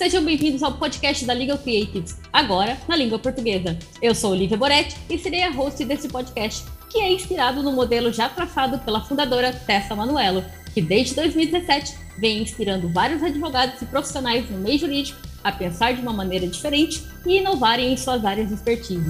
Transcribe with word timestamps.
Sejam 0.00 0.24
bem-vindos 0.24 0.62
ao 0.62 0.78
podcast 0.78 1.26
da 1.26 1.34
Legal 1.34 1.58
Creatives, 1.58 2.16
agora 2.32 2.80
na 2.88 2.96
língua 2.96 3.18
portuguesa. 3.18 3.78
Eu 4.00 4.14
sou 4.14 4.30
Olivia 4.30 4.56
Boretti 4.56 4.96
e 5.10 5.18
serei 5.18 5.42
a 5.42 5.50
host 5.50 5.84
desse 5.84 6.08
podcast, 6.08 6.64
que 6.88 7.00
é 7.00 7.12
inspirado 7.12 7.62
no 7.62 7.70
modelo 7.70 8.10
já 8.10 8.26
traçado 8.26 8.78
pela 8.78 9.04
fundadora 9.04 9.52
Tessa 9.52 9.94
Manuelo, 9.94 10.42
que 10.72 10.80
desde 10.80 11.16
2017 11.16 11.94
vem 12.16 12.42
inspirando 12.42 12.88
vários 12.88 13.22
advogados 13.22 13.82
e 13.82 13.84
profissionais 13.84 14.48
no 14.48 14.56
meio 14.56 14.78
jurídico 14.78 15.20
a 15.44 15.52
pensar 15.52 15.92
de 15.92 16.00
uma 16.00 16.14
maneira 16.14 16.46
diferente 16.46 17.04
e 17.26 17.36
inovarem 17.36 17.92
em 17.92 17.96
suas 17.98 18.24
áreas 18.24 18.48
de 18.48 18.54
expertise. 18.54 19.04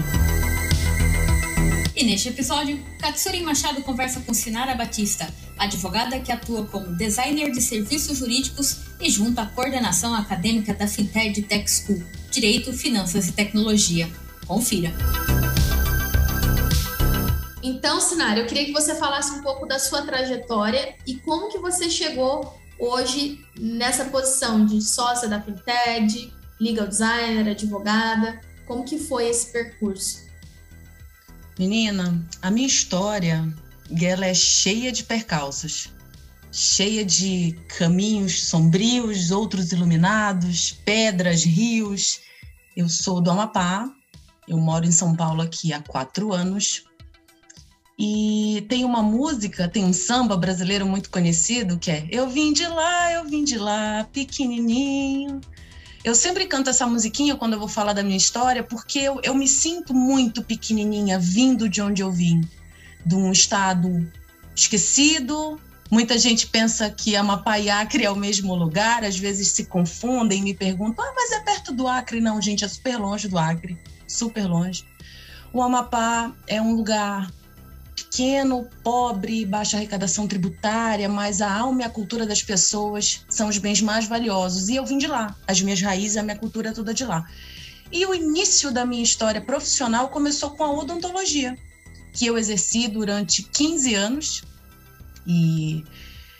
E 1.95 2.03
neste 2.03 2.31
episódio, 2.31 2.83
Katsuri 2.99 3.41
Machado 3.43 3.81
conversa 3.83 4.23
com 4.23 4.35
Sinara 4.35 4.75
Batista, 4.75 5.33
advogada 5.57 6.19
que 6.19 6.33
atua 6.33 6.65
como 6.65 6.97
designer 6.97 7.53
de 7.53 7.61
serviços 7.61 8.19
jurídicos 8.19 8.90
e 9.01 9.11
junto 9.11 9.41
à 9.41 9.47
coordenação 9.47 10.15
acadêmica 10.15 10.75
da 10.75 10.87
Fintech 10.87 11.43
Tech 11.43 11.71
School, 11.71 12.03
Direito, 12.31 12.73
Finanças 12.73 13.29
e 13.29 13.33
Tecnologia. 13.33 14.11
Confira. 14.47 14.93
Então, 17.63 18.01
Sinara, 18.01 18.41
eu 18.41 18.47
queria 18.47 18.65
que 18.65 18.73
você 18.73 18.95
falasse 18.95 19.33
um 19.33 19.43
pouco 19.43 19.67
da 19.67 19.79
sua 19.79 20.03
trajetória 20.03 20.95
e 21.07 21.17
como 21.17 21.51
que 21.51 21.59
você 21.59 21.89
chegou 21.89 22.59
hoje 22.79 23.45
nessa 23.59 24.07
posição 24.07 24.65
de 24.65 24.83
sócia 24.83 25.29
da 25.29 25.41
Fintech, 25.41 26.33
legal 26.61 26.87
designer, 26.87 27.51
advogada. 27.51 28.41
Como 28.67 28.85
que 28.85 28.99
foi 28.99 29.29
esse 29.29 29.53
percurso? 29.53 30.29
Menina, 31.59 32.25
a 32.41 32.51
minha 32.51 32.67
história, 32.67 33.47
ela 34.01 34.27
é 34.27 34.35
cheia 34.35 34.91
de 34.91 35.05
percalços, 35.05 35.91
cheia 36.53 37.05
de 37.05 37.57
caminhos 37.79 38.45
sombrios, 38.45 39.31
outros 39.31 39.73
iluminados, 39.73 40.73
pedras, 40.85 41.45
rios. 41.45 42.21
Eu 42.77 42.89
sou 42.89 43.21
do 43.21 43.31
Amapá, 43.31 43.89
eu 44.49 44.59
moro 44.59 44.87
em 44.87 44.93
São 44.93 45.15
Paulo 45.15 45.43
aqui 45.43 45.73
há 45.73 45.81
quatro 45.81 46.33
anos. 46.33 46.85
E 47.99 48.65
tem 48.69 48.85
uma 48.85 49.03
música, 49.03 49.69
tem 49.69 49.85
um 49.85 49.93
samba 49.93 50.37
brasileiro 50.37 50.87
muito 50.87 51.11
conhecido 51.11 51.79
que 51.79 51.91
é 51.91 52.07
Eu 52.11 52.31
vim 52.31 52.53
de 52.53 52.67
lá, 52.67 53.13
eu 53.13 53.27
vim 53.27 53.45
de 53.45 53.59
lá, 53.59 54.09
pequenininho, 54.11 55.41
eu 56.03 56.15
sempre 56.15 56.47
canto 56.47 56.71
essa 56.71 56.87
musiquinha 56.87 57.37
quando 57.37 57.53
eu 57.53 57.59
vou 57.59 57.69
falar 57.69 57.93
da 57.93 58.03
minha 58.03 58.17
história, 58.17 58.63
porque 58.63 58.99
eu, 58.99 59.21
eu 59.23 59.35
me 59.35 59.47
sinto 59.47 59.93
muito 59.93 60.43
pequenininha 60.43 61.19
vindo 61.19 61.69
de 61.69 61.83
onde 61.83 62.03
eu 62.03 62.11
vim, 62.11 62.41
de 63.05 63.15
um 63.15 63.31
estado 63.31 64.11
esquecido. 64.57 65.61
Muita 65.91 66.17
gente 66.17 66.47
pensa 66.47 66.89
que 66.89 67.17
Amapá 67.17 67.59
e 67.59 67.69
Acre 67.69 68.05
é 68.05 68.11
o 68.11 68.17
mesmo 68.17 68.55
lugar, 68.55 69.03
às 69.05 69.19
vezes 69.19 69.49
se 69.49 69.65
confundem 69.65 70.41
e 70.41 70.43
me 70.43 70.55
perguntam: 70.55 71.05
ah, 71.05 71.13
mas 71.17 71.33
é 71.33 71.41
perto 71.41 71.73
do 71.73 71.89
Acre? 71.89 72.21
Não, 72.21 72.41
gente, 72.41 72.65
é 72.65 72.69
super 72.69 72.97
longe 72.97 73.27
do 73.27 73.37
Acre, 73.37 73.77
super 74.07 74.47
longe. 74.47 74.85
O 75.53 75.61
Amapá 75.61 76.33
é 76.47 76.63
um 76.63 76.77
lugar 76.77 77.29
pequeno, 77.97 78.69
pobre, 78.85 79.45
baixa 79.45 79.77
arrecadação 79.77 80.29
tributária, 80.29 81.09
mas 81.09 81.41
a 81.41 81.53
alma 81.53 81.83
e 81.83 81.85
a 81.85 81.91
cultura 81.91 82.25
das 82.25 82.43
pessoas 82.43 83.25
são 83.29 83.49
os 83.49 83.59
bens 83.59 83.81
mais 83.81 84.07
valiosos. 84.07 84.69
E 84.69 84.77
eu 84.77 84.87
vim 84.87 84.97
de 84.99 85.07
lá. 85.07 85.37
As 85.47 85.61
minhas 85.61 85.81
raízes, 85.81 86.17
a 86.17 86.23
minha 86.23 86.37
cultura 86.37 86.71
é 86.71 86.73
toda 86.73 86.95
de 86.95 87.05
lá. 87.05 87.29
E 87.93 88.07
o 88.07 88.15
início 88.15 88.71
da 88.71 88.87
minha 88.87 89.03
história 89.03 89.41
profissional 89.41 90.09
começou 90.09 90.51
com 90.51 90.63
a 90.63 90.73
odontologia, 90.73 91.59
que 92.13 92.27
eu 92.27 92.39
exerci 92.39 92.87
durante 92.87 93.43
15 93.43 93.95
anos. 93.95 94.43
E 95.27 95.85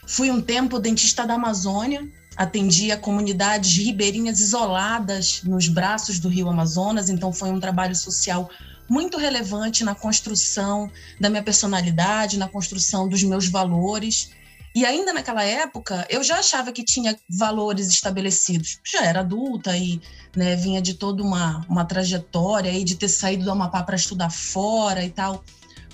fui 0.07 0.31
um 0.31 0.41
tempo 0.41 0.79
dentista 0.79 1.27
da 1.27 1.35
Amazônia, 1.35 2.09
atendia 2.37 2.97
comunidades 2.97 3.77
ribeirinhas 3.77 4.41
isoladas 4.41 5.43
nos 5.45 5.69
braços 5.69 6.19
do 6.19 6.29
rio 6.29 6.49
Amazonas, 6.49 7.11
então 7.11 7.33
foi 7.33 7.51
um 7.51 7.61
trabalho 7.61 7.95
social 7.95 8.49
muito 8.89 9.17
relevante 9.19 9.85
na 9.85 9.95
construção 9.95 10.91
da 11.21 11.31
minha 11.31 11.43
personalidade, 11.43 12.39
na 12.39 12.49
construção 12.49 13.09
dos 13.09 13.23
meus 13.23 13.47
valores. 13.47 14.31
E 14.75 14.85
ainda 14.85 15.13
naquela 15.13 15.45
época, 15.45 16.07
eu 16.11 16.25
já 16.25 16.39
achava 16.39 16.73
que 16.73 16.85
tinha 16.85 17.17
valores 17.29 17.89
estabelecidos. 17.89 18.81
Já 18.85 19.05
era 19.05 19.21
adulta 19.21 19.77
e 19.77 20.01
né, 20.35 20.57
vinha 20.57 20.83
de 20.83 20.95
toda 20.95 21.23
uma, 21.23 21.65
uma 21.69 21.85
trajetória 21.85 22.71
aí 22.71 22.83
de 22.83 22.97
ter 22.97 23.09
saído 23.09 23.45
do 23.45 23.51
Amapá 23.53 23.83
para 23.83 23.97
estudar 23.97 24.31
fora 24.31 25.05
e 25.05 25.11
tal. 25.11 25.45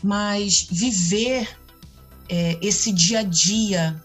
Mas 0.03 0.67
viver 0.71 1.49
é, 2.29 2.59
esse 2.61 2.93
dia 2.93 3.21
a 3.21 3.23
dia 3.23 4.01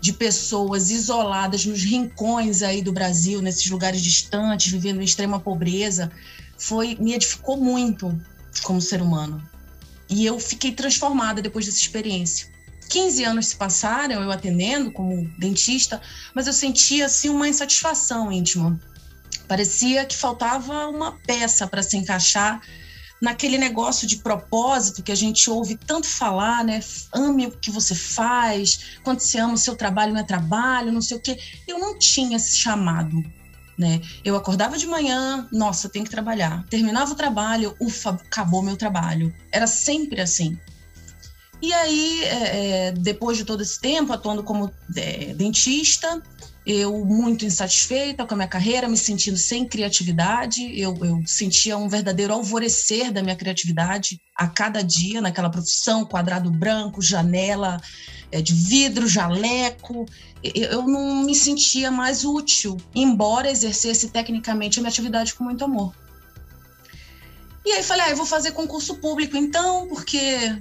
de 0.00 0.12
pessoas 0.12 0.90
isoladas 0.90 1.64
nos 1.64 1.82
rincões 1.82 2.62
aí 2.62 2.82
do 2.82 2.92
Brasil, 2.92 3.42
nesses 3.42 3.68
lugares 3.68 4.00
distantes, 4.00 4.70
vivendo 4.70 5.00
em 5.00 5.04
extrema 5.04 5.40
pobreza, 5.40 6.10
foi 6.56 6.96
me 7.00 7.14
edificou 7.14 7.56
muito 7.56 8.18
como 8.62 8.80
ser 8.80 9.02
humano. 9.02 9.42
E 10.08 10.24
eu 10.24 10.38
fiquei 10.40 10.72
transformada 10.72 11.42
depois 11.42 11.66
dessa 11.66 11.78
experiência. 11.78 12.48
15 12.88 13.24
anos 13.24 13.46
se 13.48 13.56
passaram, 13.56 14.22
eu 14.22 14.30
atendendo 14.30 14.90
como 14.90 15.30
dentista, 15.38 16.00
mas 16.34 16.46
eu 16.46 16.52
sentia 16.52 17.06
assim 17.06 17.28
uma 17.28 17.48
insatisfação 17.48 18.32
íntima. 18.32 18.80
Parecia 19.46 20.06
que 20.06 20.16
faltava 20.16 20.88
uma 20.88 21.12
peça 21.26 21.66
para 21.66 21.82
se 21.82 21.96
encaixar 21.96 22.62
naquele 23.20 23.58
negócio 23.58 24.06
de 24.06 24.18
propósito 24.18 25.02
que 25.02 25.12
a 25.12 25.16
gente 25.16 25.50
ouve 25.50 25.76
tanto 25.76 26.06
falar, 26.06 26.64
né? 26.64 26.80
Ame 27.12 27.46
o 27.46 27.50
que 27.50 27.70
você 27.70 27.94
faz, 27.94 28.98
quando 29.02 29.20
você 29.20 29.38
ama 29.38 29.54
o 29.54 29.58
seu 29.58 29.76
trabalho 29.76 30.12
não 30.12 30.20
é 30.20 30.24
trabalho, 30.24 30.92
não 30.92 31.02
sei 31.02 31.16
o 31.16 31.20
quê. 31.20 31.38
Eu 31.66 31.78
não 31.78 31.98
tinha 31.98 32.36
esse 32.36 32.56
chamado 32.56 33.22
né? 33.78 34.02
Eu 34.24 34.34
acordava 34.34 34.76
de 34.76 34.86
manhã, 34.86 35.46
nossa, 35.52 35.88
tenho 35.88 36.04
que 36.04 36.10
trabalhar. 36.10 36.66
Terminava 36.68 37.12
o 37.12 37.14
trabalho, 37.14 37.76
ufa, 37.80 38.10
acabou 38.10 38.60
meu 38.60 38.76
trabalho. 38.76 39.32
Era 39.52 39.68
sempre 39.68 40.20
assim. 40.20 40.58
E 41.62 41.72
aí, 41.72 42.24
é, 42.24 42.88
é 42.88 42.92
depois 42.92 43.38
de 43.38 43.44
todo 43.44 43.62
esse 43.62 43.80
tempo 43.80 44.12
atuando 44.12 44.42
como 44.42 44.72
é, 44.96 45.32
dentista, 45.32 46.20
eu 46.68 47.02
muito 47.02 47.46
insatisfeita 47.46 48.26
com 48.26 48.34
a 48.34 48.36
minha 48.36 48.48
carreira, 48.48 48.86
me 48.86 48.96
sentindo 48.98 49.38
sem 49.38 49.66
criatividade, 49.66 50.78
eu, 50.78 50.94
eu 51.02 51.22
sentia 51.26 51.78
um 51.78 51.88
verdadeiro 51.88 52.34
alvorecer 52.34 53.10
da 53.10 53.22
minha 53.22 53.34
criatividade 53.34 54.20
a 54.36 54.46
cada 54.46 54.82
dia 54.82 55.22
naquela 55.22 55.48
profissão, 55.48 56.04
quadrado 56.04 56.50
branco, 56.50 57.00
janela 57.00 57.80
é, 58.30 58.42
de 58.42 58.52
vidro, 58.52 59.08
jaleco, 59.08 60.04
eu 60.42 60.86
não 60.86 61.24
me 61.24 61.34
sentia 61.34 61.90
mais 61.90 62.22
útil, 62.22 62.76
embora 62.94 63.50
exercesse 63.50 64.10
tecnicamente 64.10 64.78
a 64.78 64.82
minha 64.82 64.90
atividade 64.90 65.34
com 65.34 65.44
muito 65.44 65.64
amor. 65.64 65.94
E 67.64 67.72
aí 67.72 67.82
falei, 67.82 68.06
ah, 68.06 68.10
eu 68.10 68.16
vou 68.16 68.24
fazer 68.24 68.52
concurso 68.52 68.94
público 68.96 69.36
então, 69.36 69.88
porque 69.88 70.20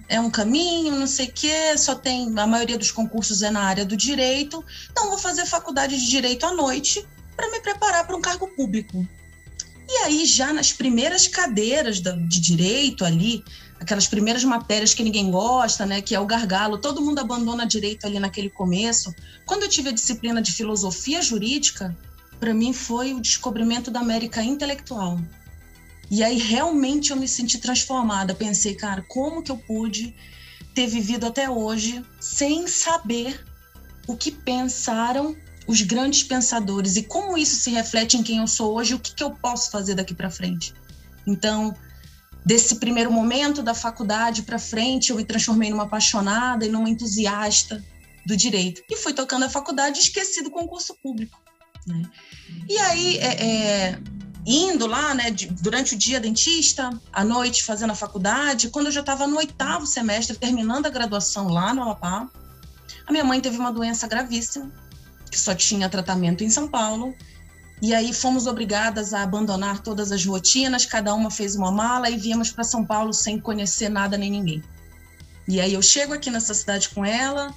é 0.10 0.20
um 0.20 0.30
caminho, 0.30 0.96
não 0.96 1.08
sei 1.08 1.28
o 1.28 1.32
quê, 1.32 1.78
só 1.78 1.96
tem, 1.96 2.34
a 2.38 2.48
maioria 2.48 2.78
dos 2.78 2.92
concursos 2.92 3.42
é 3.42 3.50
na 3.50 3.62
área 3.62 3.86
do 3.86 3.96
direito, 3.96 4.64
então 4.92 5.08
vou 5.10 5.18
fazer 5.18 5.46
faculdade 5.46 5.98
de 5.98 6.10
direito 6.10 6.46
à 6.46 6.54
noite 6.54 7.08
para 7.36 7.50
me 7.52 7.62
preparar 7.62 8.06
para 8.06 8.18
um 8.18 8.22
cargo 8.22 8.48
público. 8.48 9.08
E 9.90 9.98
aí, 10.04 10.26
já 10.26 10.52
nas 10.52 10.74
primeiras 10.74 11.28
cadeiras 11.28 12.02
de 12.02 12.42
direito 12.42 13.06
ali, 13.06 13.42
aquelas 13.80 14.08
primeiras 14.08 14.44
matérias 14.44 14.94
que 14.94 15.04
ninguém 15.04 15.32
gosta, 15.32 15.86
né, 15.86 16.02
que 16.02 16.14
é 16.14 16.20
o 16.20 16.26
gargalo, 16.26 16.78
todo 16.78 17.02
mundo 17.02 17.20
abandona 17.20 17.66
direito 17.66 18.06
ali 18.06 18.20
naquele 18.20 18.50
começo. 18.50 19.16
Quando 19.46 19.64
eu 19.64 19.70
tive 19.70 19.90
a 19.90 19.94
disciplina 19.94 20.42
de 20.42 20.52
filosofia 20.52 21.22
jurídica, 21.22 21.96
para 22.38 22.54
mim 22.54 22.74
foi 22.74 23.14
o 23.14 23.22
descobrimento 23.22 23.90
da 23.90 24.02
América 24.02 24.44
intelectual. 24.44 25.20
E 26.10 26.24
aí 26.24 26.38
realmente 26.38 27.12
eu 27.12 27.18
me 27.18 27.28
senti 27.28 27.58
transformada. 27.58 28.34
Pensei, 28.34 28.76
cara, 28.76 29.04
como 29.08 29.44
que 29.44 29.52
eu 29.52 29.58
pude 29.58 30.16
ter 30.74 30.88
vivido 30.88 31.26
até 31.26 31.50
hoje 31.50 32.04
sem 32.20 32.68
saber 32.68 33.44
o 34.08 34.16
que 34.16 34.32
pensaram 34.32 35.36
os 35.68 35.82
grandes 35.82 36.24
pensadores 36.24 36.96
e 36.96 37.04
como 37.04 37.38
isso 37.38 37.58
se 37.58 37.72
reflete 37.72 38.16
em 38.16 38.24
quem 38.24 38.38
eu 38.38 38.48
sou 38.48 38.74
hoje 38.74 38.94
o 38.94 39.00
que, 39.00 39.14
que 39.14 39.24
eu 39.24 39.32
posso 39.32 39.70
fazer 39.70 39.96
daqui 39.96 40.14
para 40.14 40.30
frente. 40.30 40.74
Então, 41.26 41.76
desse 42.46 42.76
primeiro 42.76 43.12
momento 43.12 43.62
da 43.62 43.74
faculdade 43.74 44.44
para 44.44 44.58
frente, 44.58 45.10
eu 45.10 45.18
me 45.18 45.26
transformei 45.26 45.70
numa 45.70 45.84
apaixonada 45.84 46.66
e 46.66 46.70
numa 46.70 46.90
entusiasta 46.90 47.84
do 48.26 48.38
direito. 48.38 48.82
E 48.90 48.96
fui 48.96 49.14
tocando 49.14 49.44
a 49.44 49.50
faculdade 49.50 50.00
esqueci 50.00 50.42
do 50.42 50.50
concurso 50.50 50.96
público. 51.04 51.38
Né? 51.86 52.04
E 52.70 52.78
aí, 52.78 53.18
é, 53.18 53.44
é, 53.44 54.00
indo 54.50 54.88
lá, 54.88 55.14
né, 55.14 55.30
de, 55.30 55.48
durante 55.48 55.94
o 55.94 55.98
dia 55.98 56.22
dentista, 56.22 56.90
à 57.12 57.24
noite 57.26 57.66
fazendo 57.66 57.92
a 57.92 57.96
faculdade, 57.96 58.70
quando 58.70 58.86
eu 58.86 58.92
já 58.94 59.02
estava 59.02 59.28
no 59.28 59.36
oitavo 59.36 59.86
semestre, 59.86 60.38
terminando 60.38 60.86
a 60.86 60.90
graduação 60.90 61.50
lá 61.50 61.74
no 61.74 61.82
Amapá, 61.82 62.30
a 63.06 63.12
minha 63.12 63.26
mãe 63.26 63.42
teve 63.42 63.58
uma 63.58 63.74
doença 63.74 64.08
gravíssima, 64.08 64.72
que 65.30 65.38
só 65.38 65.54
tinha 65.54 65.90
tratamento 65.90 66.46
em 66.46 66.50
São 66.50 66.66
Paulo, 66.66 67.14
e 67.82 67.94
aí 67.94 68.14
fomos 68.14 68.48
obrigadas 68.48 69.14
a 69.14 69.22
abandonar 69.22 69.84
todas 69.84 70.14
as 70.14 70.26
rotinas, 70.26 70.86
cada 70.86 71.14
uma 71.14 71.30
fez 71.30 71.54
uma 71.58 71.70
mala 71.70 72.10
e 72.10 72.18
viemos 72.18 72.50
para 72.50 72.64
São 72.64 72.86
Paulo 72.86 73.14
sem 73.14 73.38
conhecer 73.38 73.90
nada 73.90 74.18
nem 74.18 74.32
ninguém. 74.32 74.64
E 75.46 75.60
aí 75.60 75.74
eu 75.74 75.82
chego 75.82 76.14
aqui 76.14 76.32
nessa 76.32 76.54
cidade 76.54 76.88
com 76.90 77.04
ela, 77.04 77.54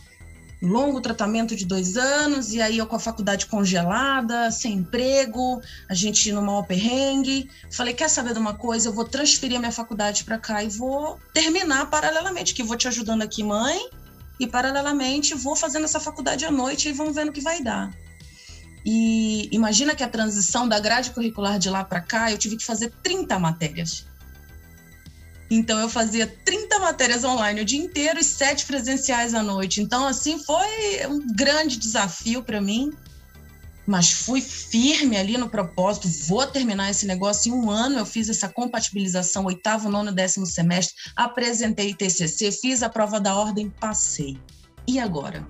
longo 0.63 1.01
tratamento 1.01 1.57
de 1.57 1.65
dois 1.65 1.97
anos, 1.97 2.53
e 2.53 2.61
aí 2.61 2.79
eu 2.79 2.87
com 2.87 2.97
a 2.97 3.01
faculdade 3.01 3.47
congelada, 3.47 4.51
sem 4.51 4.75
emprego, 4.75 5.61
a 5.89 5.95
gente 5.95 6.31
no 6.33 6.43
maior 6.43 6.63
perrengue. 6.63 7.49
Falei, 7.71 7.95
quer 7.95 8.09
saber 8.09 8.35
de 8.35 8.39
uma 8.39 8.55
coisa? 8.55 8.89
Eu 8.89 8.93
vou 8.93 9.05
transferir 9.05 9.57
a 9.57 9.61
minha 9.61 9.73
faculdade 9.73 10.25
para 10.25 10.39
cá 10.39 10.63
e 10.63 10.69
vou 10.69 11.19
terminar 11.33 11.89
paralelamente, 11.89 12.53
que 12.53 12.63
vou 12.63 12.77
te 12.77 12.89
ajudando 12.89 13.23
aqui, 13.23 13.43
mãe, 13.43 13.89
e 14.39 14.47
paralelamente 14.47 15.35
vou 15.35 15.57
fazendo 15.57 15.85
essa 15.85 16.01
faculdade 16.01 16.45
à 16.45 16.51
noite 16.51 16.89
e 16.89 16.93
vamos 16.93 17.15
vendo 17.15 17.31
o 17.31 17.33
que 17.33 17.41
vai 17.41 17.63
dar. 17.63 17.91
E 18.85 19.49
imagina 19.53 19.95
que 19.95 20.03
a 20.03 20.09
transição 20.09 20.67
da 20.69 20.79
grade 20.79 21.11
curricular 21.11 21.59
de 21.59 21.69
lá 21.69 21.85
para 21.85 22.01
cá, 22.01 22.31
eu 22.31 22.39
tive 22.39 22.57
que 22.57 22.65
fazer 22.65 22.93
30 23.03 23.39
matérias. 23.39 24.07
Então 25.51 25.81
eu 25.81 25.89
fazia 25.89 26.27
30 26.45 26.79
matérias 26.79 27.25
online 27.25 27.61
o 27.61 27.65
dia 27.65 27.81
inteiro 27.81 28.21
e 28.21 28.25
sete 28.25 28.65
presenciais 28.65 29.35
à 29.35 29.43
noite. 29.43 29.83
Então 29.83 30.07
assim 30.07 30.39
foi 30.39 31.07
um 31.09 31.27
grande 31.35 31.77
desafio 31.77 32.43
para 32.43 32.61
mim, 32.61 32.93
mas 33.85 34.13
fui 34.13 34.41
firme 34.41 35.17
ali 35.17 35.37
no 35.37 35.51
propósito. 35.51 36.09
Vou 36.29 36.47
terminar 36.47 36.91
esse 36.91 37.05
negócio 37.05 37.51
em 37.51 37.57
um 37.57 37.69
ano. 37.69 37.99
Eu 37.99 38.07
fiz 38.07 38.29
essa 38.29 38.49
compatibilização 38.49 39.45
oitavo, 39.47 39.91
nono, 39.91 40.13
décimo 40.13 40.47
semestre, 40.47 40.95
apresentei 41.17 41.93
TCC, 41.93 42.53
fiz 42.53 42.85
a 42.85 42.89
prova 42.89 43.19
da 43.19 43.35
ordem, 43.35 43.69
passei. 43.69 44.39
E 44.87 45.01
agora? 45.01 45.45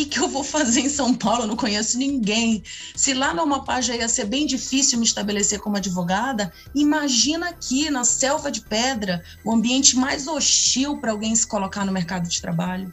Que, 0.00 0.06
que 0.06 0.18
eu 0.18 0.28
vou 0.28 0.42
fazer 0.42 0.80
em 0.80 0.88
São 0.88 1.14
Paulo? 1.14 1.42
Eu 1.42 1.48
não 1.48 1.56
conheço 1.56 1.98
ninguém. 1.98 2.62
Se 2.94 3.12
lá 3.12 3.30
Amapá 3.30 3.80
já 3.80 3.94
ia 3.94 4.08
ser 4.08 4.26
bem 4.26 4.46
difícil 4.46 4.98
me 4.98 5.04
estabelecer 5.04 5.60
como 5.60 5.76
advogada, 5.76 6.52
imagina 6.74 7.48
aqui 7.48 7.90
na 7.90 8.04
selva 8.04 8.50
de 8.50 8.62
pedra, 8.62 9.22
o 9.44 9.52
ambiente 9.52 9.96
mais 9.96 10.26
hostil 10.26 10.98
para 10.98 11.12
alguém 11.12 11.34
se 11.34 11.46
colocar 11.46 11.84
no 11.84 11.92
mercado 11.92 12.28
de 12.28 12.40
trabalho. 12.40 12.92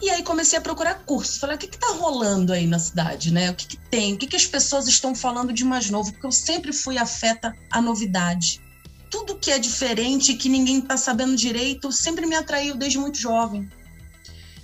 E 0.00 0.10
aí 0.10 0.22
comecei 0.22 0.58
a 0.58 0.62
procurar 0.62 0.94
cursos. 1.04 1.36
Falei, 1.36 1.54
o 1.54 1.58
que 1.58 1.66
está 1.66 1.92
rolando 1.92 2.52
aí 2.52 2.66
na 2.66 2.78
cidade, 2.78 3.32
né? 3.32 3.50
O 3.50 3.54
que, 3.54 3.68
que 3.68 3.76
tem? 3.76 4.14
O 4.14 4.18
que, 4.18 4.26
que 4.26 4.36
as 4.36 4.46
pessoas 4.46 4.88
estão 4.88 5.14
falando 5.14 5.52
de 5.52 5.64
mais 5.64 5.90
novo? 5.90 6.10
Porque 6.10 6.26
eu 6.26 6.32
sempre 6.32 6.72
fui 6.72 6.98
afeta 6.98 7.54
à 7.70 7.80
novidade. 7.80 8.60
Tudo 9.08 9.36
que 9.36 9.50
é 9.50 9.58
diferente, 9.60 10.34
que 10.34 10.48
ninguém 10.48 10.78
está 10.78 10.96
sabendo 10.96 11.36
direito, 11.36 11.92
sempre 11.92 12.26
me 12.26 12.34
atraiu 12.34 12.74
desde 12.74 12.98
muito 12.98 13.18
jovem. 13.18 13.68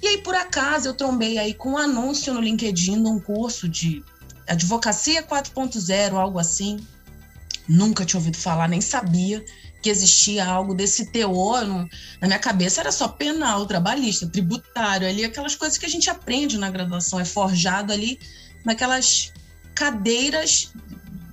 E 0.00 0.06
aí, 0.06 0.18
por 0.18 0.34
acaso, 0.34 0.88
eu 0.88 0.94
trombei 0.94 1.38
aí 1.38 1.54
com 1.54 1.72
um 1.72 1.78
anúncio 1.78 2.32
no 2.32 2.40
LinkedIn 2.40 3.02
de 3.02 3.08
um 3.08 3.18
curso 3.18 3.68
de 3.68 4.04
advocacia 4.46 5.22
4.0, 5.22 6.14
algo 6.14 6.38
assim. 6.38 6.78
Nunca 7.68 8.04
tinha 8.04 8.18
ouvido 8.18 8.36
falar, 8.36 8.68
nem 8.68 8.80
sabia 8.80 9.44
que 9.82 9.90
existia 9.90 10.46
algo 10.46 10.74
desse 10.74 11.06
teor. 11.06 11.64
Na 12.20 12.26
minha 12.26 12.38
cabeça 12.38 12.80
era 12.80 12.92
só 12.92 13.08
penal, 13.08 13.66
trabalhista, 13.66 14.26
tributário, 14.26 15.06
ali, 15.06 15.24
aquelas 15.24 15.54
coisas 15.54 15.78
que 15.78 15.86
a 15.86 15.88
gente 15.88 16.08
aprende 16.08 16.58
na 16.58 16.70
graduação, 16.70 17.20
é 17.20 17.24
forjado 17.24 17.92
ali 17.92 18.18
naquelas 18.64 19.32
cadeiras 19.74 20.72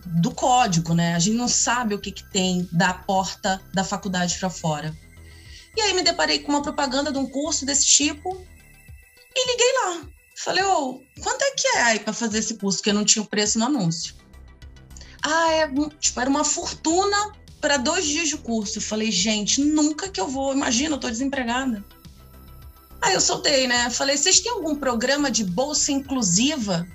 do 0.05 0.31
código, 0.31 0.93
né? 0.93 1.15
A 1.15 1.19
gente 1.19 1.37
não 1.37 1.47
sabe 1.47 1.95
o 1.95 1.99
que, 1.99 2.11
que 2.11 2.23
tem 2.23 2.67
da 2.71 2.93
porta 2.93 3.61
da 3.73 3.83
faculdade 3.83 4.37
para 4.39 4.49
fora. 4.49 4.95
E 5.75 5.81
aí 5.81 5.93
me 5.93 6.03
deparei 6.03 6.39
com 6.39 6.51
uma 6.51 6.61
propaganda 6.61 7.11
de 7.11 7.17
um 7.17 7.25
curso 7.25 7.65
desse 7.65 7.85
tipo 7.85 8.45
e 9.35 9.51
liguei 9.51 9.73
lá. 9.83 10.07
Falei, 10.37 10.63
ô, 10.63 11.01
quanto 11.21 11.41
é 11.43 11.51
que 11.51 11.67
é 11.67 11.81
aí 11.81 11.99
para 11.99 12.13
fazer 12.13 12.39
esse 12.39 12.55
curso? 12.55 12.81
Que 12.81 12.93
não 12.93 13.05
tinha 13.05 13.23
o 13.23 13.27
preço 13.27 13.57
no 13.57 13.65
anúncio. 13.65 14.15
Ah, 15.23 15.51
é, 15.51 15.71
tipo, 15.99 16.19
era 16.19 16.29
uma 16.29 16.43
fortuna 16.43 17.31
para 17.59 17.77
dois 17.77 18.05
dias 18.05 18.29
de 18.29 18.37
curso. 18.37 18.77
Eu 18.77 18.81
falei, 18.81 19.11
gente, 19.11 19.61
nunca 19.63 20.09
que 20.09 20.19
eu 20.19 20.27
vou. 20.27 20.53
Imagina, 20.53 20.95
eu 20.95 20.99
tô 20.99 21.09
desempregada. 21.09 21.83
Aí 23.01 23.13
eu 23.13 23.21
soltei, 23.21 23.67
né? 23.67 23.89
Falei, 23.89 24.17
vocês 24.17 24.39
têm 24.39 24.51
algum 24.51 24.75
programa 24.75 25.31
de 25.31 25.43
bolsa 25.43 25.91
inclusiva 25.91 26.87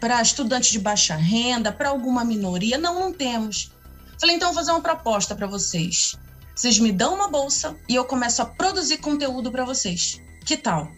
para 0.00 0.20
estudantes 0.20 0.70
de 0.70 0.78
baixa 0.78 1.14
renda, 1.14 1.70
para 1.70 1.90
alguma 1.90 2.24
minoria? 2.24 2.78
Não, 2.78 2.98
não 2.98 3.12
temos. 3.12 3.70
Falei, 4.18 4.36
então 4.36 4.48
vou 4.48 4.56
fazer 4.56 4.72
uma 4.72 4.80
proposta 4.80 5.34
para 5.34 5.46
vocês. 5.46 6.16
Vocês 6.54 6.78
me 6.78 6.92
dão 6.92 7.14
uma 7.14 7.28
bolsa 7.28 7.76
e 7.88 7.94
eu 7.94 8.04
começo 8.04 8.42
a 8.42 8.46
produzir 8.46 8.98
conteúdo 8.98 9.50
para 9.50 9.64
vocês. 9.64 10.20
Que 10.44 10.56
tal? 10.56 10.90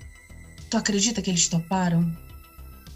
Tu 0.70 0.76
acredita 0.76 1.22
que 1.22 1.30
eles 1.30 1.48
toparam? 1.48 2.10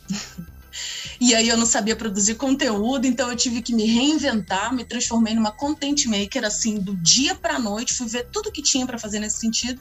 e 1.21 1.35
aí 1.35 1.49
eu 1.49 1.57
não 1.57 1.67
sabia 1.67 1.97
produzir 1.97 2.35
conteúdo, 2.37 3.07
então 3.07 3.31
eu 3.31 3.37
tive 3.37 3.63
que 3.63 3.75
me 3.75 3.85
reinventar, 3.85 4.75
me 4.75 4.85
transformei 4.85 5.35
numa 5.35 5.53
content 5.53 6.07
maker 6.07 6.45
assim, 6.45 6.79
do 6.79 6.97
dia 6.97 7.35
para 7.35 7.59
noite, 7.59 7.95
fui 7.95 8.09
ver 8.09 8.27
tudo 8.33 8.53
que 8.53 8.63
tinha 8.63 8.87
para 8.87 8.99
fazer 8.99 9.19
nesse 9.21 9.39
sentido 9.39 9.81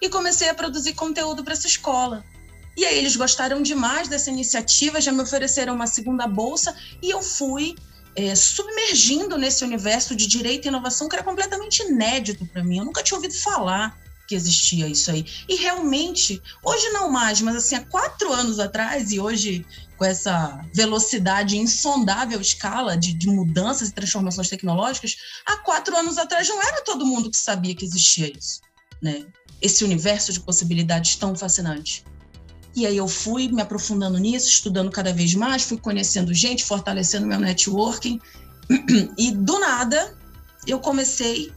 e 0.00 0.08
comecei 0.08 0.48
a 0.48 0.54
produzir 0.54 0.94
conteúdo 0.94 1.42
para 1.42 1.54
essa 1.54 1.66
escola. 1.66 2.24
E 2.76 2.84
aí 2.84 2.98
eles 2.98 3.16
gostaram 3.16 3.62
demais 3.62 4.06
dessa 4.06 4.30
iniciativa, 4.30 5.00
já 5.00 5.10
me 5.10 5.22
ofereceram 5.22 5.74
uma 5.74 5.86
segunda 5.86 6.26
bolsa 6.26 6.76
e 7.02 7.10
eu 7.10 7.22
fui 7.22 7.74
é, 8.14 8.34
submergindo 8.34 9.38
nesse 9.38 9.64
universo 9.64 10.14
de 10.14 10.26
direito 10.26 10.66
e 10.66 10.68
inovação 10.68 11.08
que 11.08 11.16
era 11.16 11.24
completamente 11.24 11.82
inédito 11.82 12.44
para 12.46 12.62
mim. 12.62 12.78
Eu 12.78 12.84
nunca 12.84 13.02
tinha 13.02 13.16
ouvido 13.16 13.34
falar 13.34 13.98
que 14.26 14.34
existia 14.34 14.88
isso 14.88 15.10
aí. 15.10 15.24
E 15.48 15.56
realmente, 15.56 16.42
hoje 16.64 16.88
não 16.90 17.10
mais, 17.10 17.40
mas 17.40 17.56
assim, 17.56 17.76
há 17.76 17.84
quatro 17.84 18.32
anos 18.32 18.58
atrás, 18.58 19.12
e 19.12 19.20
hoje 19.20 19.64
com 19.96 20.04
essa 20.04 20.60
velocidade 20.74 21.56
insondável 21.56 22.40
escala 22.40 22.96
de, 22.96 23.14
de, 23.14 23.28
mudanças 23.28 23.88
e 23.88 23.94
transformações 23.94 24.48
tecnológicas, 24.48 25.16
há 25.46 25.56
quatro 25.58 25.96
anos 25.96 26.18
atrás 26.18 26.48
não 26.48 26.62
era 26.62 26.82
todo 26.82 27.06
mundo 27.06 27.30
que 27.30 27.36
sabia 27.36 27.74
que 27.74 27.84
existia 27.84 28.30
isso, 28.30 28.60
né? 29.00 29.24
Esse 29.60 29.84
universo 29.84 30.32
de 30.32 30.40
possibilidades 30.40 31.16
tão 31.16 31.34
fascinante. 31.34 32.04
E 32.74 32.84
aí 32.84 32.98
eu 32.98 33.08
fui 33.08 33.48
me 33.48 33.62
aprofundando 33.62 34.18
nisso, 34.18 34.48
estudando 34.48 34.90
cada 34.90 35.14
vez 35.14 35.34
mais, 35.34 35.62
fui 35.62 35.78
conhecendo 35.78 36.34
gente, 36.34 36.62
fortalecendo 36.62 37.26
meu 37.26 37.40
networking, 37.40 38.20
e 39.16 39.30
do 39.30 39.58
nada 39.58 40.14
eu 40.66 40.78
comecei 40.78 41.50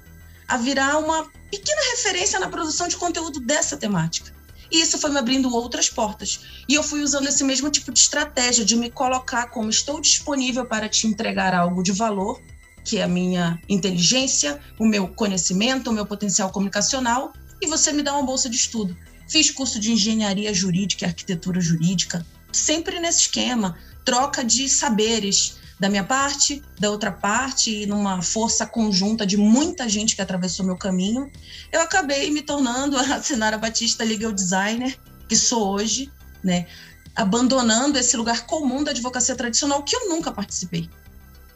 a 0.50 0.58
virar 0.58 0.98
uma 0.98 1.30
pequena 1.52 1.82
referência 1.92 2.40
na 2.40 2.50
produção 2.50 2.88
de 2.88 2.98
conteúdo 2.98 3.40
dessa 3.40 3.78
temática. 3.78 4.34
E 4.72 4.82
isso 4.82 4.98
foi 5.00 5.10
me 5.10 5.18
abrindo 5.18 5.54
outras 5.54 5.90
portas. 5.90 6.42
E 6.68 6.74
eu 6.76 6.84
fui 6.84 7.02
usando 7.02 7.28
esse 7.28 7.44
mesmo 7.44 7.70
tipo 7.70 7.92
de 7.92 8.00
estratégia 8.00 8.66
de 8.66 8.76
me 8.76 8.90
colocar 8.90 9.48
como 9.48 9.70
estou 9.70 10.02
disponível 10.02 10.66
para 10.66 10.90
te 10.90 11.08
entregar 11.08 11.54
algo 11.54 11.82
de 11.82 11.92
valor, 11.92 12.42
que 12.84 12.98
é 12.98 13.04
a 13.04 13.08
minha 13.08 13.60
inteligência, 13.68 14.60
o 14.78 14.86
meu 14.86 15.08
conhecimento, 15.08 15.90
o 15.90 15.94
meu 15.94 16.06
potencial 16.06 16.52
comunicacional, 16.52 17.34
e 17.62 17.68
você 17.68 17.92
me 17.92 18.04
dá 18.04 18.14
uma 18.14 18.26
bolsa 18.26 18.50
de 18.50 18.56
estudo. 18.56 18.96
Fiz 19.28 19.52
curso 19.52 19.80
de 19.80 19.92
engenharia 19.92 20.54
jurídica 20.54 21.06
e 21.06 21.08
arquitetura 21.08 21.62
jurídica, 21.62 22.26
sempre 22.52 23.00
nesse 23.00 23.22
esquema, 23.22 23.78
troca 24.04 24.44
de 24.44 24.68
saberes, 24.68 25.59
da 25.80 25.90
minha 25.90 26.04
parte, 26.04 26.62
da 26.78 26.92
outra 26.92 27.12
parte, 27.12 27.84
e 27.84 27.86
numa 27.86 28.22
força 28.22 28.66
conjunta 28.66 29.26
de 29.26 29.38
muita 29.38 29.88
gente 29.88 30.16
que 30.16 30.22
atravessou 30.22 30.66
meu 30.66 30.76
caminho, 30.76 31.32
eu 31.72 31.82
acabei 31.82 32.30
me 32.32 32.42
tornando 32.42 32.98
a 32.98 33.22
Sinara 33.24 33.58
Batista 33.58 34.04
Legal 34.04 34.34
Designer, 34.34 35.00
que 35.28 35.38
sou 35.38 35.70
hoje, 35.70 36.12
né? 36.44 36.68
Abandonando 37.16 37.98
esse 37.98 38.18
lugar 38.18 38.46
comum 38.46 38.84
da 38.84 38.92
advocacia 38.92 39.36
tradicional 39.36 39.84
que 39.84 39.96
eu 39.96 40.10
nunca 40.10 40.32
participei, 40.32 40.90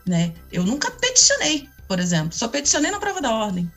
né? 0.07 0.33
Eu 0.51 0.63
nunca 0.63 0.89
peticionei, 0.89 1.67
por 1.87 1.99
exemplo, 1.99 2.33
só 2.33 2.47
peticionei 2.47 2.91
na 2.91 2.99
prova 2.99 3.21
da 3.21 3.31
ordem. 3.31 3.69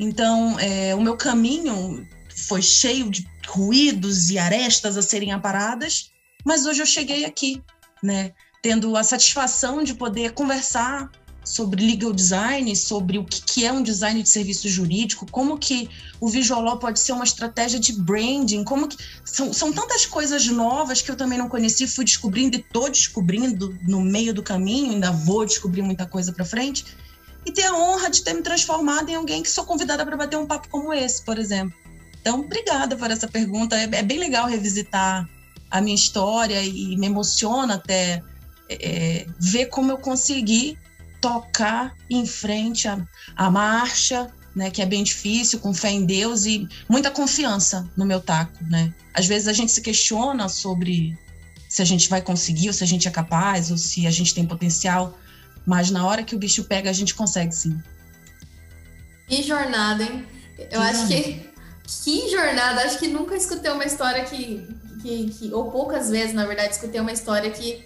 Então, 0.00 0.58
é, 0.58 0.94
o 0.94 1.00
meu 1.00 1.16
caminho 1.16 2.08
foi 2.34 2.62
cheio 2.62 3.08
de 3.10 3.28
ruídos 3.46 4.30
e 4.30 4.38
arestas 4.38 4.96
a 4.96 5.02
serem 5.02 5.32
aparadas, 5.32 6.10
mas 6.44 6.66
hoje 6.66 6.80
eu 6.80 6.86
cheguei 6.86 7.24
aqui, 7.24 7.62
né? 8.02 8.32
Tendo 8.62 8.96
a 8.96 9.02
satisfação 9.02 9.82
de 9.82 9.94
poder 9.94 10.32
conversar 10.32 11.10
sobre 11.42 11.84
legal 11.84 12.12
design, 12.12 12.74
sobre 12.76 13.18
o 13.18 13.24
que 13.24 13.64
é 13.64 13.72
um 13.72 13.82
design 13.82 14.22
de 14.22 14.28
serviço 14.28 14.68
jurídico, 14.68 15.26
como 15.30 15.58
que 15.58 15.88
o 16.20 16.28
visual 16.28 16.62
law 16.62 16.78
pode 16.78 17.00
ser 17.00 17.12
uma 17.12 17.24
estratégia 17.24 17.80
de 17.80 17.92
branding, 17.94 18.62
como 18.62 18.86
que 18.86 18.96
são, 19.24 19.52
são 19.52 19.72
tantas 19.72 20.04
coisas 20.04 20.46
novas 20.46 21.00
que 21.00 21.10
eu 21.10 21.16
também 21.16 21.38
não 21.38 21.48
conhecia, 21.48 21.88
fui 21.88 22.04
descobrindo 22.04 22.56
e 22.56 22.60
estou 22.60 22.88
descobrindo 22.90 23.76
no 23.82 24.00
meio 24.00 24.34
do 24.34 24.42
caminho, 24.42 24.92
ainda 24.92 25.10
vou 25.10 25.44
descobrir 25.46 25.82
muita 25.82 26.06
coisa 26.06 26.30
para 26.32 26.44
frente, 26.44 26.84
e 27.44 27.50
ter 27.50 27.64
a 27.64 27.74
honra 27.74 28.10
de 28.10 28.22
ter 28.22 28.34
me 28.34 28.42
transformado 28.42 29.08
em 29.08 29.14
alguém 29.14 29.42
que 29.42 29.48
sou 29.48 29.64
convidada 29.64 30.04
para 30.04 30.16
bater 30.16 30.36
um 30.36 30.46
papo 30.46 30.68
como 30.68 30.92
esse, 30.92 31.24
por 31.24 31.38
exemplo. 31.38 31.74
Então, 32.20 32.40
obrigada 32.40 32.96
por 32.96 33.10
essa 33.10 33.26
pergunta, 33.26 33.74
é, 33.76 33.84
é 33.84 34.02
bem 34.02 34.18
legal 34.18 34.46
revisitar 34.46 35.26
a 35.70 35.80
minha 35.80 35.94
história 35.94 36.62
e 36.62 36.96
me 36.96 37.06
emociona 37.06 37.74
até 37.74 38.22
é, 38.70 39.26
ver 39.38 39.66
como 39.66 39.90
eu 39.92 39.98
consegui 39.98 40.78
tocar 41.20 41.94
em 42.08 42.26
frente 42.26 42.88
a, 42.88 42.98
a 43.36 43.50
marcha, 43.50 44.30
né, 44.54 44.70
que 44.70 44.82
é 44.82 44.86
bem 44.86 45.02
difícil, 45.02 45.60
com 45.60 45.72
fé 45.72 45.90
em 45.90 46.04
Deus 46.04 46.44
e 46.44 46.68
muita 46.88 47.10
confiança 47.10 47.88
no 47.96 48.04
meu 48.04 48.20
taco, 48.20 48.64
né? 48.64 48.92
Às 49.14 49.26
vezes 49.26 49.46
a 49.46 49.52
gente 49.52 49.70
se 49.70 49.80
questiona 49.80 50.48
sobre 50.48 51.16
se 51.68 51.82
a 51.82 51.84
gente 51.84 52.08
vai 52.08 52.20
conseguir, 52.20 52.68
ou 52.68 52.72
se 52.72 52.82
a 52.82 52.86
gente 52.86 53.06
é 53.06 53.10
capaz, 53.10 53.70
ou 53.70 53.78
se 53.78 54.06
a 54.06 54.10
gente 54.10 54.34
tem 54.34 54.44
potencial, 54.44 55.16
mas 55.64 55.90
na 55.90 56.04
hora 56.06 56.24
que 56.24 56.34
o 56.34 56.38
bicho 56.38 56.64
pega, 56.64 56.90
a 56.90 56.92
gente 56.92 57.14
consegue 57.14 57.54
sim. 57.54 57.80
Que 59.28 59.42
jornada, 59.42 60.02
hein? 60.02 60.26
Eu 60.58 60.68
que 60.68 60.76
acho 60.76 61.06
que 61.06 61.50
Que 62.04 62.30
jornada! 62.30 62.82
Acho 62.82 62.98
que 62.98 63.08
nunca 63.08 63.36
escutei 63.36 63.70
uma 63.70 63.84
história 63.84 64.24
que, 64.24 64.66
que, 65.02 65.30
que, 65.30 65.52
ou 65.52 65.70
poucas 65.70 66.08
vezes, 66.08 66.32
na 66.32 66.46
verdade, 66.46 66.72
escutei 66.74 67.00
uma 67.00 67.10
história 67.10 67.50
que, 67.50 67.84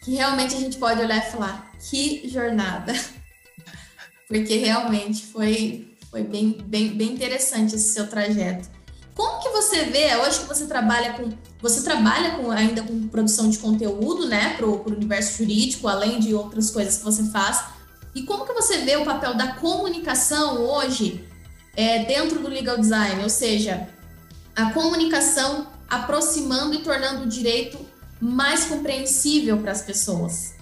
que 0.00 0.14
realmente 0.14 0.54
a 0.54 0.58
gente 0.58 0.78
pode 0.78 1.00
olhar 1.00 1.18
e 1.18 1.30
falar: 1.30 1.72
que 1.90 2.28
jornada! 2.28 2.92
Porque 4.26 4.56
realmente 4.56 5.26
foi, 5.26 5.94
foi 6.10 6.22
bem, 6.22 6.56
bem, 6.64 6.88
bem 6.88 7.12
interessante 7.12 7.74
esse 7.74 7.92
seu 7.92 8.06
trajeto. 8.08 8.68
Como 9.14 9.42
que 9.42 9.48
você 9.50 9.84
vê, 9.84 10.16
hoje 10.16 10.40
que 10.40 10.46
você 10.46 10.66
trabalha 10.66 11.14
com, 11.14 11.30
você 11.60 11.82
trabalha 11.82 12.36
com, 12.36 12.50
ainda 12.50 12.82
com 12.82 13.08
produção 13.08 13.50
de 13.50 13.58
conteúdo, 13.58 14.26
né, 14.26 14.54
para 14.56 14.66
o 14.66 14.86
universo 14.86 15.38
jurídico, 15.38 15.88
além 15.88 16.20
de 16.20 16.32
outras 16.32 16.70
coisas 16.70 16.98
que 16.98 17.04
você 17.04 17.24
faz, 17.24 17.64
e 18.14 18.22
como 18.22 18.46
que 18.46 18.52
você 18.52 18.78
vê 18.78 18.96
o 18.96 19.04
papel 19.04 19.34
da 19.34 19.54
comunicação 19.54 20.62
hoje 20.62 21.28
é, 21.76 22.04
dentro 22.04 22.38
do 22.38 22.48
legal 22.48 22.78
design, 22.78 23.22
ou 23.22 23.28
seja, 23.28 23.88
a 24.54 24.72
comunicação 24.72 25.66
aproximando 25.88 26.74
e 26.74 26.78
tornando 26.78 27.24
o 27.24 27.28
direito 27.28 27.78
mais 28.20 28.64
compreensível 28.64 29.58
para 29.58 29.72
as 29.72 29.82
pessoas? 29.82 30.54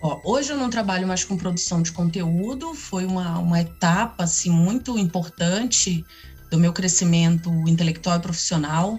Ó, 0.00 0.20
hoje 0.24 0.52
eu 0.52 0.56
não 0.56 0.70
trabalho 0.70 1.06
mais 1.06 1.24
com 1.24 1.36
produção 1.36 1.82
de 1.82 1.92
conteúdo, 1.92 2.74
foi 2.74 3.04
uma, 3.04 3.38
uma 3.38 3.60
etapa 3.60 4.24
assim, 4.24 4.50
muito 4.50 4.98
importante 4.98 6.04
do 6.50 6.58
meu 6.58 6.72
crescimento 6.72 7.50
intelectual 7.68 8.18
e 8.18 8.22
profissional. 8.22 8.98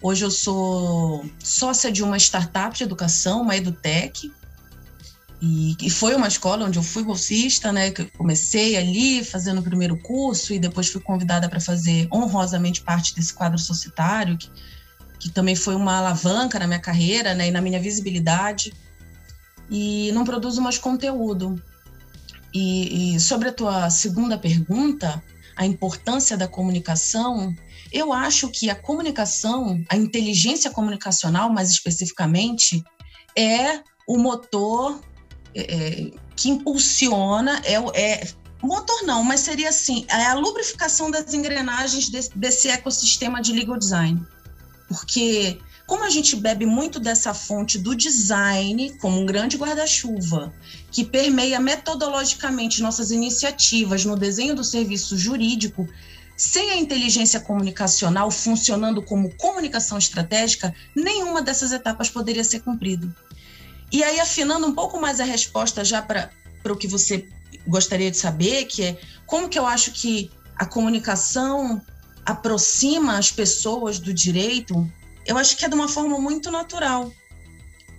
Hoje 0.00 0.24
eu 0.24 0.30
sou 0.30 1.28
sócia 1.38 1.92
de 1.92 2.02
uma 2.02 2.16
startup 2.16 2.76
de 2.76 2.84
educação, 2.84 3.42
uma 3.42 3.56
EduTech, 3.56 4.32
e, 5.40 5.76
e, 5.80 5.88
foi 5.88 6.16
uma 6.16 6.26
escola 6.26 6.66
onde 6.66 6.78
eu 6.78 6.82
fui 6.82 7.04
bolsista, 7.04 7.70
né? 7.70 7.92
Que 7.92 8.02
eu 8.02 8.10
comecei 8.16 8.76
ali 8.76 9.24
fazendo 9.24 9.60
o 9.60 9.62
primeiro 9.62 9.96
curso 9.96 10.52
e 10.52 10.58
depois 10.58 10.88
fui 10.88 11.00
convidada 11.00 11.48
para 11.48 11.60
fazer 11.60 12.08
honrosamente 12.12 12.80
parte 12.80 13.14
desse 13.14 13.32
quadro 13.32 13.58
societário, 13.58 14.36
que, 14.36 14.50
que 15.18 15.30
também 15.30 15.56
foi 15.56 15.74
uma 15.74 15.98
alavanca 15.98 16.58
na 16.58 16.66
minha 16.66 16.78
carreira, 16.78 17.34
né? 17.34 17.48
E 17.48 17.50
na 17.50 17.60
minha 17.60 17.80
visibilidade. 17.80 18.72
E 19.70 20.10
não 20.12 20.24
produzo 20.24 20.62
mais 20.62 20.78
conteúdo. 20.78 21.62
E, 22.54 23.14
e 23.14 23.20
sobre 23.20 23.48
a 23.48 23.52
tua 23.52 23.90
segunda 23.90 24.38
pergunta, 24.38 25.22
a 25.56 25.66
importância 25.66 26.36
da 26.36 26.48
comunicação, 26.48 27.54
eu 27.92 28.12
acho 28.12 28.48
que 28.48 28.70
a 28.70 28.74
comunicação, 28.74 29.82
a 29.88 29.96
inteligência 29.96 30.70
comunicacional, 30.70 31.50
mais 31.52 31.70
especificamente, 31.70 32.82
é 33.36 33.80
o 34.06 34.16
motor 34.16 35.00
é, 35.54 35.60
é, 35.74 36.10
que 36.36 36.48
impulsiona, 36.48 37.60
é, 37.64 37.74
é 38.00 38.28
motor 38.62 39.02
não, 39.04 39.22
mas 39.22 39.40
seria 39.40 39.68
assim, 39.68 40.04
é 40.08 40.26
a 40.26 40.34
lubrificação 40.34 41.10
das 41.10 41.32
engrenagens 41.32 42.08
desse, 42.08 42.36
desse 42.36 42.68
ecossistema 42.68 43.40
de 43.40 43.52
legal 43.52 43.78
design. 43.78 44.20
Porque 44.88 45.60
como 45.86 46.04
a 46.04 46.10
gente 46.10 46.36
bebe 46.36 46.66
muito 46.66 47.00
dessa 47.00 47.32
fonte 47.32 47.78
do 47.78 47.94
design 47.94 48.94
como 49.00 49.20
um 49.20 49.24
grande 49.24 49.56
guarda-chuva, 49.56 50.52
que 50.90 51.02
permeia 51.02 51.58
metodologicamente 51.58 52.82
nossas 52.82 53.10
iniciativas 53.10 54.04
no 54.04 54.16
desenho 54.16 54.54
do 54.54 54.62
serviço 54.62 55.16
jurídico, 55.16 55.88
sem 56.36 56.70
a 56.70 56.76
inteligência 56.76 57.40
comunicacional 57.40 58.30
funcionando 58.30 59.02
como 59.02 59.34
comunicação 59.36 59.96
estratégica, 59.96 60.74
nenhuma 60.94 61.40
dessas 61.40 61.72
etapas 61.72 62.10
poderia 62.10 62.44
ser 62.44 62.60
cumprida. 62.60 63.08
E 63.90 64.04
aí, 64.04 64.20
afinando 64.20 64.66
um 64.66 64.74
pouco 64.74 65.00
mais 65.00 65.20
a 65.20 65.24
resposta 65.24 65.82
já 65.82 66.02
para 66.02 66.30
o 66.66 66.76
que 66.76 66.86
você 66.86 67.26
gostaria 67.66 68.10
de 68.10 68.16
saber, 68.18 68.66
que 68.66 68.82
é 68.82 69.00
como 69.26 69.48
que 69.48 69.58
eu 69.58 69.66
acho 69.66 69.90
que 69.92 70.30
a 70.54 70.66
comunicação 70.66 71.80
aproxima 72.28 73.16
as 73.16 73.32
pessoas 73.32 73.98
do 73.98 74.12
direito, 74.12 74.86
eu 75.24 75.38
acho 75.38 75.56
que 75.56 75.64
é 75.64 75.68
de 75.68 75.74
uma 75.74 75.88
forma 75.88 76.18
muito 76.18 76.50
natural. 76.50 77.10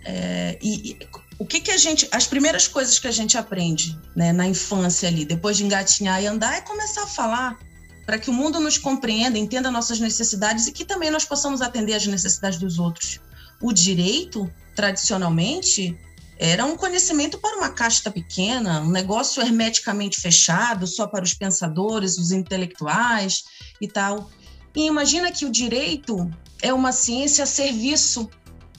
É, 0.06 0.56
e, 0.62 0.92
e, 0.92 1.00
o 1.40 1.46
que 1.46 1.60
que 1.60 1.72
a 1.72 1.78
gente, 1.78 2.08
as 2.12 2.28
primeiras 2.28 2.68
coisas 2.68 3.00
que 3.00 3.08
a 3.08 3.12
gente 3.12 3.40
aprende 3.40 4.00
né, 4.16 4.32
na 4.32 4.48
infância 4.48 5.10
ali, 5.10 5.26
depois 5.26 5.58
de 5.58 5.66
engatinhar 5.66 6.22
e 6.22 6.28
andar, 6.28 6.56
é 6.56 6.62
começar 6.62 7.04
a 7.04 7.08
falar 7.08 7.58
para 8.06 8.20
que 8.20 8.30
o 8.30 8.34
mundo 8.34 8.60
nos 8.60 8.78
compreenda, 8.78 9.36
entenda 9.36 9.72
nossas 9.72 10.00
necessidades 10.00 10.68
e 10.68 10.72
que 10.72 10.86
também 10.86 11.10
nós 11.10 11.26
possamos 11.26 11.60
atender 11.60 11.96
às 11.96 12.06
necessidades 12.06 12.60
dos 12.60 12.78
outros. 12.78 13.20
O 13.60 13.74
direito 13.74 14.52
tradicionalmente 14.76 15.98
era 16.42 16.66
um 16.66 16.78
conhecimento 16.78 17.38
para 17.38 17.58
uma 17.58 17.70
casta 17.70 18.10
pequena, 18.10 18.80
um 18.80 18.90
negócio 18.90 19.44
hermeticamente 19.44 20.22
fechado, 20.22 20.88
só 20.88 21.06
para 21.06 21.26
os 21.26 21.34
pensadores, 21.34 22.18
os 22.18 22.32
intelectuais 22.32 23.44
e 23.82 23.90
tal. 23.90 24.32
E 24.74 24.88
imagina 24.88 25.34
que 25.34 25.46
o 25.46 25.52
direito 25.52 26.32
é 26.62 26.74
uma 26.74 26.94
ciência 26.94 27.44
a 27.44 27.48
serviço 27.48 28.30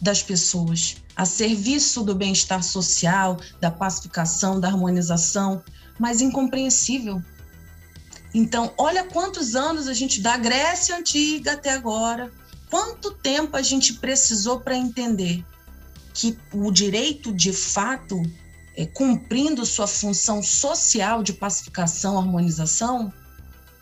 das 0.01 0.23
pessoas, 0.23 0.97
a 1.15 1.27
serviço 1.27 2.03
do 2.03 2.15
bem-estar 2.15 2.63
social, 2.63 3.39
da 3.61 3.71
pacificação, 3.71 4.59
da 4.59 4.69
harmonização, 4.69 5.63
mas 5.99 6.23
incompreensível. 6.23 7.23
Então, 8.33 8.73
olha 8.79 9.05
quantos 9.05 9.55
anos 9.55 9.87
a 9.87 9.93
gente 9.93 10.23
da 10.23 10.39
Grécia 10.39 10.97
antiga 10.97 11.53
até 11.53 11.73
agora, 11.73 12.33
quanto 12.71 13.11
tempo 13.11 13.55
a 13.55 13.61
gente 13.61 13.95
precisou 13.95 14.61
para 14.61 14.75
entender 14.75 15.45
que 16.21 16.37
o 16.53 16.71
direito, 16.71 17.33
de 17.33 17.51
fato, 17.51 18.23
é, 18.77 18.85
cumprindo 18.85 19.65
sua 19.65 19.87
função 19.87 20.43
social 20.43 21.23
de 21.23 21.33
pacificação, 21.33 22.19
harmonização, 22.19 23.11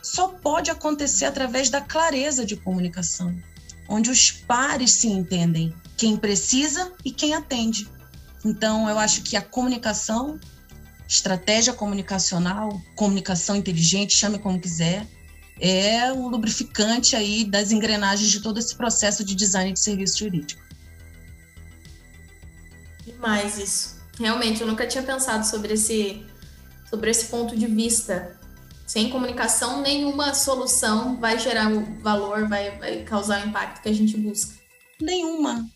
só 0.01 0.29
pode 0.29 0.71
acontecer 0.71 1.25
através 1.25 1.69
da 1.69 1.81
clareza 1.81 2.47
de 2.47 2.55
comunicação, 2.55 3.37
onde 3.89 4.09
os 4.09 4.31
pares 4.31 4.93
se 4.93 5.09
entendem, 5.09 5.75
quem 5.97 6.17
precisa 6.17 6.93
e 7.05 7.11
quem 7.11 7.35
atende. 7.35 7.89
Então, 8.45 8.89
eu 8.89 9.01
acho 9.01 9.23
que 9.23 9.37
a 9.37 9.43
comunicação, 9.43 10.39
estratégia 11.09 11.73
comunicacional, 11.73 12.81
comunicação 12.95 13.57
inteligente, 13.57 14.17
chame 14.17 14.39
como 14.39 14.61
quiser, 14.61 15.05
é 15.59 16.13
o 16.13 16.29
lubrificante 16.29 17.17
aí 17.17 17.45
das 17.45 17.73
engrenagens 17.73 18.31
de 18.31 18.39
todo 18.39 18.59
esse 18.59 18.77
processo 18.77 19.25
de 19.25 19.35
design 19.35 19.73
de 19.73 19.81
serviço 19.81 20.21
jurídico. 20.21 20.68
Demais 23.19 23.59
isso. 23.59 23.97
Realmente, 24.17 24.61
eu 24.61 24.67
nunca 24.67 24.87
tinha 24.87 25.03
pensado 25.03 25.45
sobre 25.45 25.75
esse, 25.75 26.25
sobre 26.89 27.11
esse 27.11 27.27
ponto 27.27 27.57
de 27.57 27.67
vista. 27.67 28.39
Sem 28.87 29.11
comunicação, 29.11 29.83
nenhuma 29.83 30.33
solução 30.35 31.19
vai 31.21 31.39
gerar 31.39 31.71
o 31.71 32.01
valor, 32.01 32.49
vai, 32.49 32.79
vai 32.79 33.03
causar 33.03 33.45
o 33.45 33.49
impacto 33.49 33.83
que 33.83 33.89
a 33.89 33.93
gente 33.93 34.17
busca. 34.17 34.55
Nenhuma. 35.01 35.69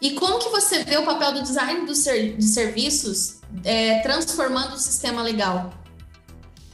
E 0.00 0.12
como 0.12 0.38
que 0.38 0.48
você 0.48 0.84
vê 0.84 0.96
o 0.96 1.04
papel 1.04 1.34
do 1.34 1.42
design 1.42 1.86
dos 1.86 1.98
ser, 1.98 2.36
de 2.36 2.44
serviços 2.44 3.40
é, 3.62 4.00
transformando 4.00 4.74
o 4.74 4.78
sistema 4.78 5.22
legal? 5.22 5.72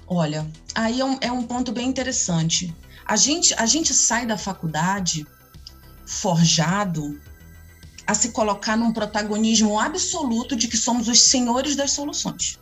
Olha, 0.07 0.49
aí 0.75 1.01
é 1.01 1.05
um, 1.05 1.19
é 1.21 1.33
um 1.33 1.43
ponto 1.43 1.73
bem 1.73 1.89
interessante. 1.89 2.75
A 3.05 3.17
gente, 3.17 3.55
a 3.55 3.67
gente 3.67 3.93
sai 3.93 4.25
da 4.25 4.39
faculdade 4.39 5.27
forjado 6.07 7.21
a 8.07 8.15
se 8.15 8.31
colocar 8.31 8.77
num 8.77 8.93
protagonismo 8.93 9.79
absoluto 9.79 10.57
de 10.57 10.69
que 10.69 10.77
somos 10.77 11.09
os 11.09 11.21
senhores 11.21 11.77
das 11.77 11.93
soluções. 11.93 12.59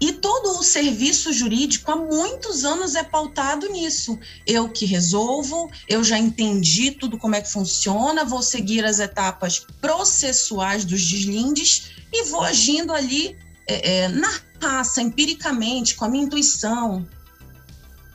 E 0.00 0.12
todo 0.12 0.58
o 0.58 0.62
serviço 0.62 1.32
jurídico 1.32 1.90
há 1.90 1.96
muitos 1.96 2.64
anos 2.64 2.94
é 2.94 3.02
pautado 3.02 3.68
nisso. 3.68 4.18
Eu 4.46 4.68
que 4.68 4.84
resolvo, 4.84 5.70
eu 5.88 6.04
já 6.04 6.16
entendi 6.16 6.92
tudo 6.92 7.18
como 7.18 7.34
é 7.34 7.40
que 7.40 7.50
funciona, 7.50 8.24
vou 8.24 8.42
seguir 8.42 8.84
as 8.84 9.00
etapas 9.00 9.66
processuais 9.80 10.84
dos 10.84 11.04
deslindes 11.04 11.90
e 12.12 12.24
vou 12.26 12.42
agindo 12.42 12.92
ali 12.92 13.36
é, 13.66 14.02
é, 14.02 14.08
na 14.08 14.40
raça, 14.62 15.02
empiricamente, 15.02 15.96
com 15.96 16.04
a 16.04 16.08
minha 16.08 16.24
intuição. 16.24 17.06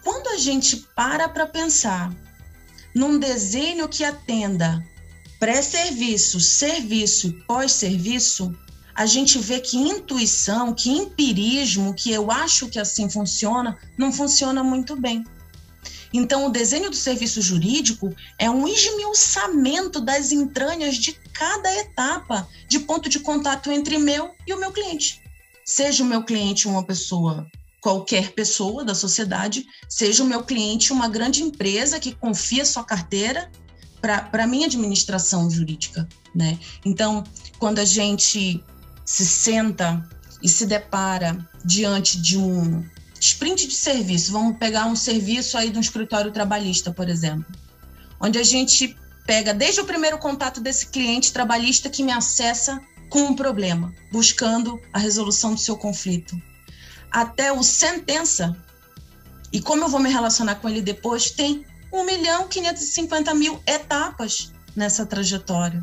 Quando 0.01 0.27
a 0.29 0.37
gente 0.37 0.77
para 0.95 1.27
para 1.27 1.45
pensar 1.45 2.13
num 2.95 3.19
desenho 3.19 3.89
que 3.89 4.05
atenda 4.05 4.83
pré-serviço, 5.43 6.39
serviço 6.39 7.27
e 7.27 7.33
pós-serviço, 7.33 8.55
a 8.95 9.05
gente 9.05 9.37
vê 9.39 9.59
que 9.59 9.75
intuição, 9.75 10.73
que 10.73 10.89
empirismo, 10.89 11.93
que 11.93 12.13
eu 12.13 12.31
acho 12.31 12.69
que 12.69 12.79
assim 12.79 13.09
funciona, 13.09 13.77
não 13.97 14.09
funciona 14.09 14.63
muito 14.63 14.95
bem. 14.95 15.25
Então, 16.13 16.45
o 16.45 16.49
desenho 16.49 16.89
do 16.89 16.95
serviço 16.95 17.41
jurídico 17.41 18.15
é 18.39 18.49
um 18.49 18.65
esmiuçamento 18.65 19.99
das 19.99 20.31
entranhas 20.31 20.95
de 20.95 21.11
cada 21.33 21.75
etapa 21.75 22.47
de 22.69 22.79
ponto 22.79 23.09
de 23.09 23.19
contato 23.19 23.69
entre 23.69 23.97
meu 23.97 24.33
e 24.47 24.53
o 24.53 24.59
meu 24.61 24.71
cliente. 24.71 25.21
Seja 25.65 26.03
o 26.03 26.07
meu 26.07 26.23
cliente 26.23 26.69
uma 26.69 26.85
pessoa, 26.85 27.45
qualquer 27.81 28.31
pessoa 28.31 28.85
da 28.85 28.95
sociedade, 28.95 29.65
seja 29.89 30.23
o 30.23 30.27
meu 30.27 30.43
cliente 30.45 30.93
uma 30.93 31.09
grande 31.09 31.43
empresa 31.43 31.99
que 31.99 32.15
confia 32.15 32.63
sua 32.63 32.85
carteira 32.85 33.51
para 34.03 34.43
a 34.43 34.47
minha 34.47 34.67
administração 34.67 35.49
jurídica, 35.49 36.05
né? 36.35 36.59
Então, 36.83 37.23
quando 37.57 37.79
a 37.79 37.85
gente 37.85 38.61
se 39.05 39.25
senta 39.25 40.05
e 40.41 40.49
se 40.49 40.65
depara 40.65 41.37
diante 41.63 42.19
de 42.19 42.37
um 42.37 42.83
sprint 43.17 43.65
de 43.67 43.73
serviço. 43.73 44.33
Vamos 44.33 44.57
pegar 44.57 44.85
um 44.87 44.95
serviço 44.95 45.57
aí 45.57 45.69
de 45.69 45.77
um 45.77 45.81
escritório 45.81 46.31
trabalhista, 46.31 46.91
por 46.91 47.07
exemplo, 47.07 47.45
onde 48.19 48.37
a 48.37 48.43
gente 48.43 48.97
pega 49.25 49.53
desde 49.53 49.79
o 49.79 49.85
primeiro 49.85 50.17
contato 50.17 50.59
desse 50.59 50.87
cliente 50.87 51.31
trabalhista 51.31 51.89
que 51.89 52.03
me 52.03 52.11
acessa 52.11 52.81
com 53.09 53.21
um 53.21 53.35
problema, 53.35 53.93
buscando 54.11 54.77
a 54.91 54.99
resolução 54.99 55.53
do 55.53 55.59
seu 55.59 55.77
conflito, 55.77 56.35
até 57.09 57.53
o 57.53 57.63
sentença. 57.63 58.53
E 59.53 59.61
como 59.61 59.85
eu 59.85 59.89
vou 59.89 60.01
me 60.01 60.09
relacionar 60.09 60.55
com 60.55 60.67
ele 60.67 60.81
depois, 60.81 61.31
tem 61.31 61.65
1 61.93 62.05
milhão 62.05 62.47
550 62.47 63.33
mil 63.35 63.61
etapas 63.67 64.51
nessa 64.75 65.05
trajetória. 65.05 65.79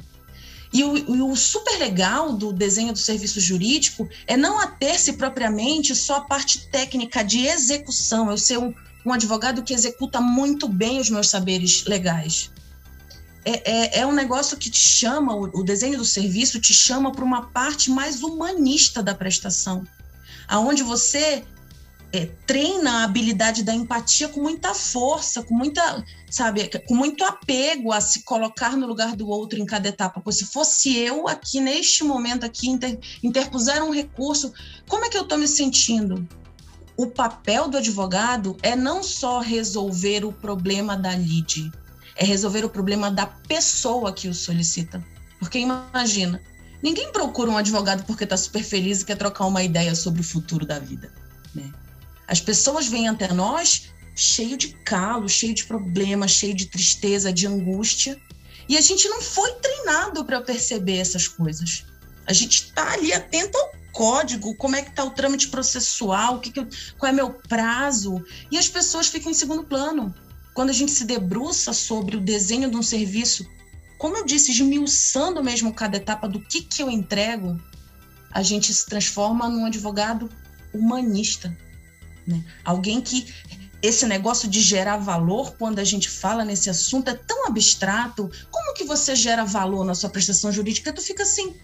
E 0.72 0.84
o, 0.84 0.96
e 0.96 1.22
o, 1.22 1.34
super 1.36 1.78
legal 1.78 2.32
do 2.32 2.52
desenho 2.52 2.92
do 2.92 2.98
serviço 2.98 3.40
jurídico 3.40 4.08
é 4.26 4.36
não 4.36 4.58
ater-se 4.58 5.14
propriamente 5.14 5.94
só 5.94 6.16
a 6.16 6.20
parte 6.22 6.68
técnica 6.68 7.22
de 7.24 7.46
execução, 7.46 8.30
eu 8.30 8.38
ser 8.38 8.58
um, 8.58 8.72
um 9.04 9.12
advogado 9.12 9.62
que 9.62 9.74
executa 9.74 10.20
muito 10.20 10.68
bem 10.68 11.00
os 11.00 11.10
meus 11.10 11.28
saberes 11.28 11.84
legais. 11.86 12.50
É, 13.44 13.70
é, 13.70 14.00
é 14.00 14.06
um 14.06 14.12
negócio 14.12 14.56
que 14.56 14.70
te 14.70 14.78
chama, 14.78 15.34
o, 15.34 15.60
o 15.60 15.64
desenho 15.64 15.98
do 15.98 16.04
serviço 16.04 16.60
te 16.60 16.74
chama 16.74 17.10
para 17.10 17.24
uma 17.24 17.46
parte 17.46 17.90
mais 17.90 18.22
humanista 18.22 19.02
da 19.02 19.14
prestação, 19.14 19.84
aonde 20.46 20.82
você 20.82 21.44
é, 22.12 22.26
treina 22.46 23.00
a 23.00 23.04
habilidade 23.04 23.62
da 23.62 23.74
empatia 23.74 24.28
com 24.28 24.40
muita 24.40 24.74
força, 24.74 25.42
com 25.42 25.54
muita, 25.54 26.04
sabe, 26.28 26.68
com 26.86 26.94
muito 26.94 27.24
apego 27.24 27.92
a 27.92 28.00
se 28.00 28.22
colocar 28.24 28.76
no 28.76 28.86
lugar 28.86 29.14
do 29.14 29.28
outro 29.28 29.60
em 29.60 29.66
cada 29.66 29.88
etapa. 29.88 30.20
Porque 30.20 30.38
se 30.38 30.46
fosse 30.46 30.96
eu 30.96 31.28
aqui 31.28 31.60
neste 31.60 32.02
momento 32.02 32.44
aqui 32.44 32.68
inter, 32.68 32.98
interpuser 33.22 33.82
um 33.82 33.92
recurso, 33.92 34.52
como 34.88 35.04
é 35.04 35.08
que 35.08 35.16
eu 35.16 35.22
estou 35.22 35.38
me 35.38 35.46
sentindo? 35.46 36.26
O 36.96 37.06
papel 37.06 37.68
do 37.68 37.78
advogado 37.78 38.56
é 38.62 38.74
não 38.74 39.02
só 39.02 39.40
resolver 39.40 40.24
o 40.24 40.32
problema 40.32 40.96
da 40.96 41.14
lide, 41.14 41.70
é 42.16 42.24
resolver 42.24 42.64
o 42.64 42.68
problema 42.68 43.10
da 43.10 43.26
pessoa 43.26 44.12
que 44.12 44.28
o 44.28 44.34
solicita. 44.34 45.02
Porque 45.38 45.58
imagina, 45.58 46.42
ninguém 46.82 47.10
procura 47.12 47.50
um 47.50 47.56
advogado 47.56 48.04
porque 48.04 48.24
está 48.24 48.36
super 48.36 48.62
feliz 48.62 49.00
e 49.00 49.06
quer 49.06 49.16
trocar 49.16 49.46
uma 49.46 49.62
ideia 49.62 49.94
sobre 49.94 50.20
o 50.20 50.24
futuro 50.24 50.66
da 50.66 50.78
vida. 50.78 51.10
Né? 51.54 51.72
As 52.30 52.40
pessoas 52.40 52.86
vêm 52.86 53.08
até 53.08 53.32
nós 53.32 53.90
cheio 54.14 54.56
de 54.56 54.68
calo, 54.84 55.28
cheio 55.28 55.52
de 55.52 55.64
problemas, 55.64 56.30
cheio 56.30 56.54
de 56.54 56.66
tristeza, 56.66 57.32
de 57.32 57.44
angústia. 57.44 58.16
E 58.68 58.78
a 58.78 58.80
gente 58.80 59.08
não 59.08 59.20
foi 59.20 59.52
treinado 59.54 60.24
para 60.24 60.40
perceber 60.40 60.98
essas 60.98 61.26
coisas. 61.26 61.84
A 62.28 62.32
gente 62.32 62.66
está 62.66 62.92
ali 62.92 63.12
atento 63.12 63.58
ao 63.58 63.72
código, 63.90 64.54
como 64.54 64.76
é 64.76 64.82
que 64.82 64.90
está 64.90 65.02
o 65.02 65.10
trâmite 65.10 65.48
processual, 65.48 66.38
que, 66.38 66.52
que 66.52 66.60
eu, 66.60 66.68
qual 66.96 67.10
é 67.10 67.12
meu 67.12 67.30
prazo. 67.30 68.24
E 68.48 68.56
as 68.56 68.68
pessoas 68.68 69.08
ficam 69.08 69.32
em 69.32 69.34
segundo 69.34 69.64
plano. 69.64 70.14
Quando 70.54 70.70
a 70.70 70.74
gente 70.74 70.92
se 70.92 71.04
debruça 71.04 71.72
sobre 71.72 72.16
o 72.16 72.20
desenho 72.20 72.70
de 72.70 72.76
um 72.76 72.82
serviço, 72.82 73.44
como 73.98 74.16
eu 74.16 74.24
disse, 74.24 74.52
esmiuçando 74.52 75.42
mesmo 75.42 75.74
cada 75.74 75.96
etapa 75.96 76.28
do 76.28 76.40
que, 76.40 76.62
que 76.62 76.80
eu 76.80 76.88
entrego, 76.88 77.60
a 78.30 78.40
gente 78.40 78.72
se 78.72 78.86
transforma 78.86 79.48
num 79.48 79.66
advogado 79.66 80.30
humanista 80.72 81.52
né? 82.30 82.42
Alguém 82.64 83.00
que 83.00 83.26
esse 83.82 84.06
negócio 84.06 84.48
de 84.48 84.60
gerar 84.60 84.98
valor, 84.98 85.54
quando 85.58 85.78
a 85.78 85.84
gente 85.84 86.08
fala 86.08 86.44
nesse 86.44 86.68
assunto, 86.68 87.08
é 87.08 87.14
tão 87.14 87.46
abstrato. 87.46 88.30
Como 88.50 88.74
que 88.74 88.84
você 88.84 89.16
gera 89.16 89.44
valor 89.44 89.84
na 89.84 89.94
sua 89.94 90.10
prestação 90.10 90.52
jurídica? 90.52 90.92
Tu 90.92 91.00
fica 91.00 91.22
assim, 91.22 91.54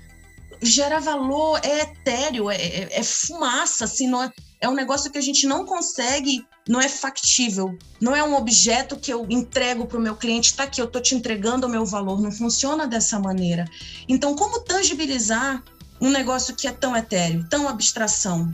gera 0.62 0.98
valor 0.98 1.60
é 1.62 1.80
etéreo, 1.80 2.50
é, 2.50 2.56
é, 2.56 2.88
é 3.00 3.02
fumaça, 3.02 3.84
assim, 3.84 4.06
não 4.06 4.22
é, 4.22 4.32
é 4.60 4.68
um 4.68 4.74
negócio 4.74 5.10
que 5.10 5.18
a 5.18 5.22
gente 5.22 5.46
não 5.46 5.66
consegue, 5.66 6.44
não 6.66 6.80
é 6.80 6.88
factível, 6.88 7.76
não 8.00 8.14
é 8.14 8.22
um 8.22 8.34
objeto 8.34 8.96
que 8.96 9.12
eu 9.12 9.26
entrego 9.28 9.86
para 9.86 9.98
o 9.98 10.00
meu 10.00 10.16
cliente, 10.16 10.54
tá 10.54 10.64
aqui, 10.64 10.80
eu 10.80 10.86
tô 10.86 11.00
te 11.00 11.14
entregando 11.14 11.66
o 11.66 11.70
meu 11.70 11.84
valor, 11.84 12.20
não 12.20 12.32
funciona 12.32 12.86
dessa 12.86 13.18
maneira. 13.18 13.66
Então, 14.08 14.34
como 14.34 14.60
tangibilizar 14.60 15.62
um 16.00 16.10
negócio 16.10 16.54
que 16.54 16.66
é 16.66 16.72
tão 16.72 16.96
etéreo, 16.96 17.46
tão 17.48 17.68
abstração? 17.68 18.52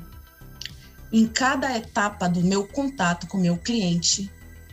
Em 1.12 1.26
cada 1.26 1.76
etapa 1.76 2.28
do 2.28 2.40
meu 2.40 2.66
contato 2.66 3.26
com 3.26 3.36
o 3.36 3.40
meu 3.40 3.58
cliente, 3.58 4.30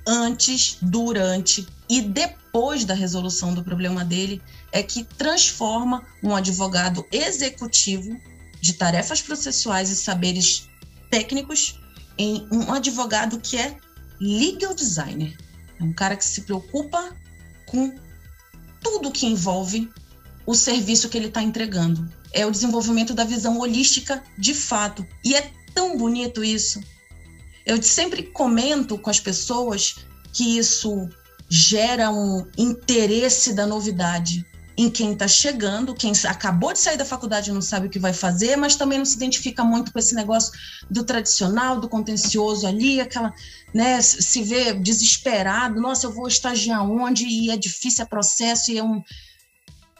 antes, 0.07 0.77
durante 0.81 1.67
e 1.89 2.01
depois 2.01 2.85
da 2.85 2.93
resolução 2.93 3.53
do 3.53 3.63
problema 3.63 4.05
dele, 4.05 4.41
é 4.71 4.81
que 4.81 5.03
transforma 5.03 6.05
um 6.23 6.35
advogado 6.35 7.05
executivo 7.11 8.19
de 8.61 8.73
tarefas 8.73 9.21
processuais 9.21 9.89
e 9.89 9.95
saberes 9.95 10.69
técnicos 11.09 11.79
em 12.17 12.47
um 12.51 12.71
advogado 12.71 13.39
que 13.39 13.57
é 13.57 13.77
legal 14.19 14.73
designer. 14.73 15.35
É 15.79 15.83
um 15.83 15.93
cara 15.93 16.15
que 16.15 16.25
se 16.25 16.41
preocupa 16.41 17.15
com 17.65 17.93
tudo 18.81 19.11
que 19.11 19.25
envolve 19.25 19.89
o 20.45 20.53
serviço 20.53 21.09
que 21.09 21.17
ele 21.17 21.27
está 21.27 21.41
entregando. 21.41 22.11
É 22.31 22.45
o 22.45 22.51
desenvolvimento 22.51 23.13
da 23.13 23.23
visão 23.23 23.59
holística 23.59 24.23
de 24.37 24.53
fato. 24.53 25.05
E 25.23 25.35
é 25.35 25.51
tão 25.79 25.95
bonito 25.95 26.43
isso. 26.43 26.81
Eu 27.65 27.81
sempre 27.81 28.21
comento 28.21 28.97
com 28.97 29.09
as 29.09 29.19
pessoas 29.21 29.95
que 30.33 30.57
isso 30.57 31.07
gera 31.47 32.11
um 32.11 32.45
interesse 32.57 33.53
da 33.53 33.65
novidade 33.65 34.45
em 34.77 34.89
quem 34.89 35.13
está 35.13 35.27
chegando, 35.27 35.95
quem 35.95 36.11
acabou 36.25 36.73
de 36.73 36.79
sair 36.79 36.97
da 36.97 37.05
faculdade 37.05 37.51
não 37.51 37.61
sabe 37.61 37.87
o 37.87 37.89
que 37.89 37.99
vai 37.99 38.13
fazer, 38.13 38.57
mas 38.57 38.75
também 38.75 38.97
não 38.97 39.05
se 39.05 39.15
identifica 39.15 39.63
muito 39.63 39.91
com 39.91 39.99
esse 39.99 40.15
negócio 40.15 40.51
do 40.89 41.03
tradicional, 41.03 41.79
do 41.79 41.89
contencioso 41.89 42.67
ali, 42.67 42.99
aquela, 42.99 43.33
né, 43.73 44.01
se 44.01 44.43
vê 44.43 44.73
desesperado, 44.73 45.81
nossa, 45.81 46.07
eu 46.07 46.13
vou 46.13 46.27
estagiar 46.27 46.89
onde? 46.89 47.25
E 47.25 47.51
é 47.51 47.57
difícil, 47.57 48.03
é 48.03 48.07
processo 48.07 48.71
e 48.71 48.77
é 48.77 48.83
um 48.83 49.01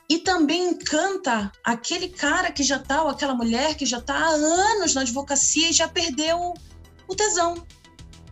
e 0.09 0.17
também 0.17 0.71
encanta 0.71 1.51
aquele 1.63 2.09
cara 2.09 2.51
que 2.51 2.63
já 2.63 2.77
está, 2.77 3.03
ou 3.03 3.09
aquela 3.09 3.35
mulher 3.35 3.75
que 3.75 3.85
já 3.85 3.99
está 3.99 4.15
há 4.15 4.29
anos 4.29 4.95
na 4.95 5.01
advocacia 5.01 5.69
e 5.69 5.73
já 5.73 5.87
perdeu 5.87 6.55
o 7.07 7.15
tesão. 7.15 7.63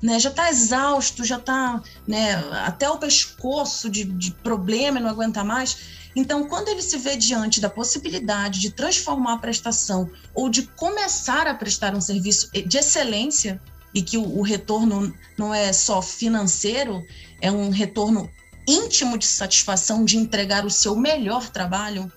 Né, 0.02 0.20
já 0.20 0.30
está 0.30 0.48
exausto, 0.48 1.24
já 1.24 1.38
está 1.38 1.82
né, 2.08 2.36
até 2.66 2.88
o 2.88 3.00
pescoço 3.00 3.90
de, 3.90 4.04
de 4.04 4.32
problema 4.32 5.00
não 5.00 5.10
aguenta 5.10 5.44
mais. 5.44 5.78
Então, 6.16 6.48
quando 6.48 6.68
ele 6.68 6.84
se 6.84 6.98
vê 6.98 7.16
diante 7.16 7.60
da 7.60 7.70
possibilidade 7.70 8.60
de 8.60 8.72
transformar 8.72 9.34
a 9.34 9.38
prestação 9.40 10.10
ou 10.36 10.50
de 10.50 10.63
começar 10.63 11.48
a 11.48 11.54
prestar 11.56 11.96
um 11.96 12.02
serviço 12.02 12.52
de 12.52 12.78
excelência, 12.78 13.60
e 13.94 14.02
que 14.04 14.18
o, 14.18 14.38
o 14.38 14.42
retorno 14.44 15.12
não 15.36 15.52
é 15.52 15.74
só 15.74 16.02
financeiro, 16.02 17.04
é 17.42 17.52
um 17.52 17.70
retorno 17.72 18.30
íntimo 18.68 19.18
de 19.18 19.26
satisfação 19.26 20.04
de 20.04 20.18
entregar 20.18 20.66
o 20.66 20.70
seu 20.70 20.96
melhor 20.96 21.50
trabalho, 21.50 22.12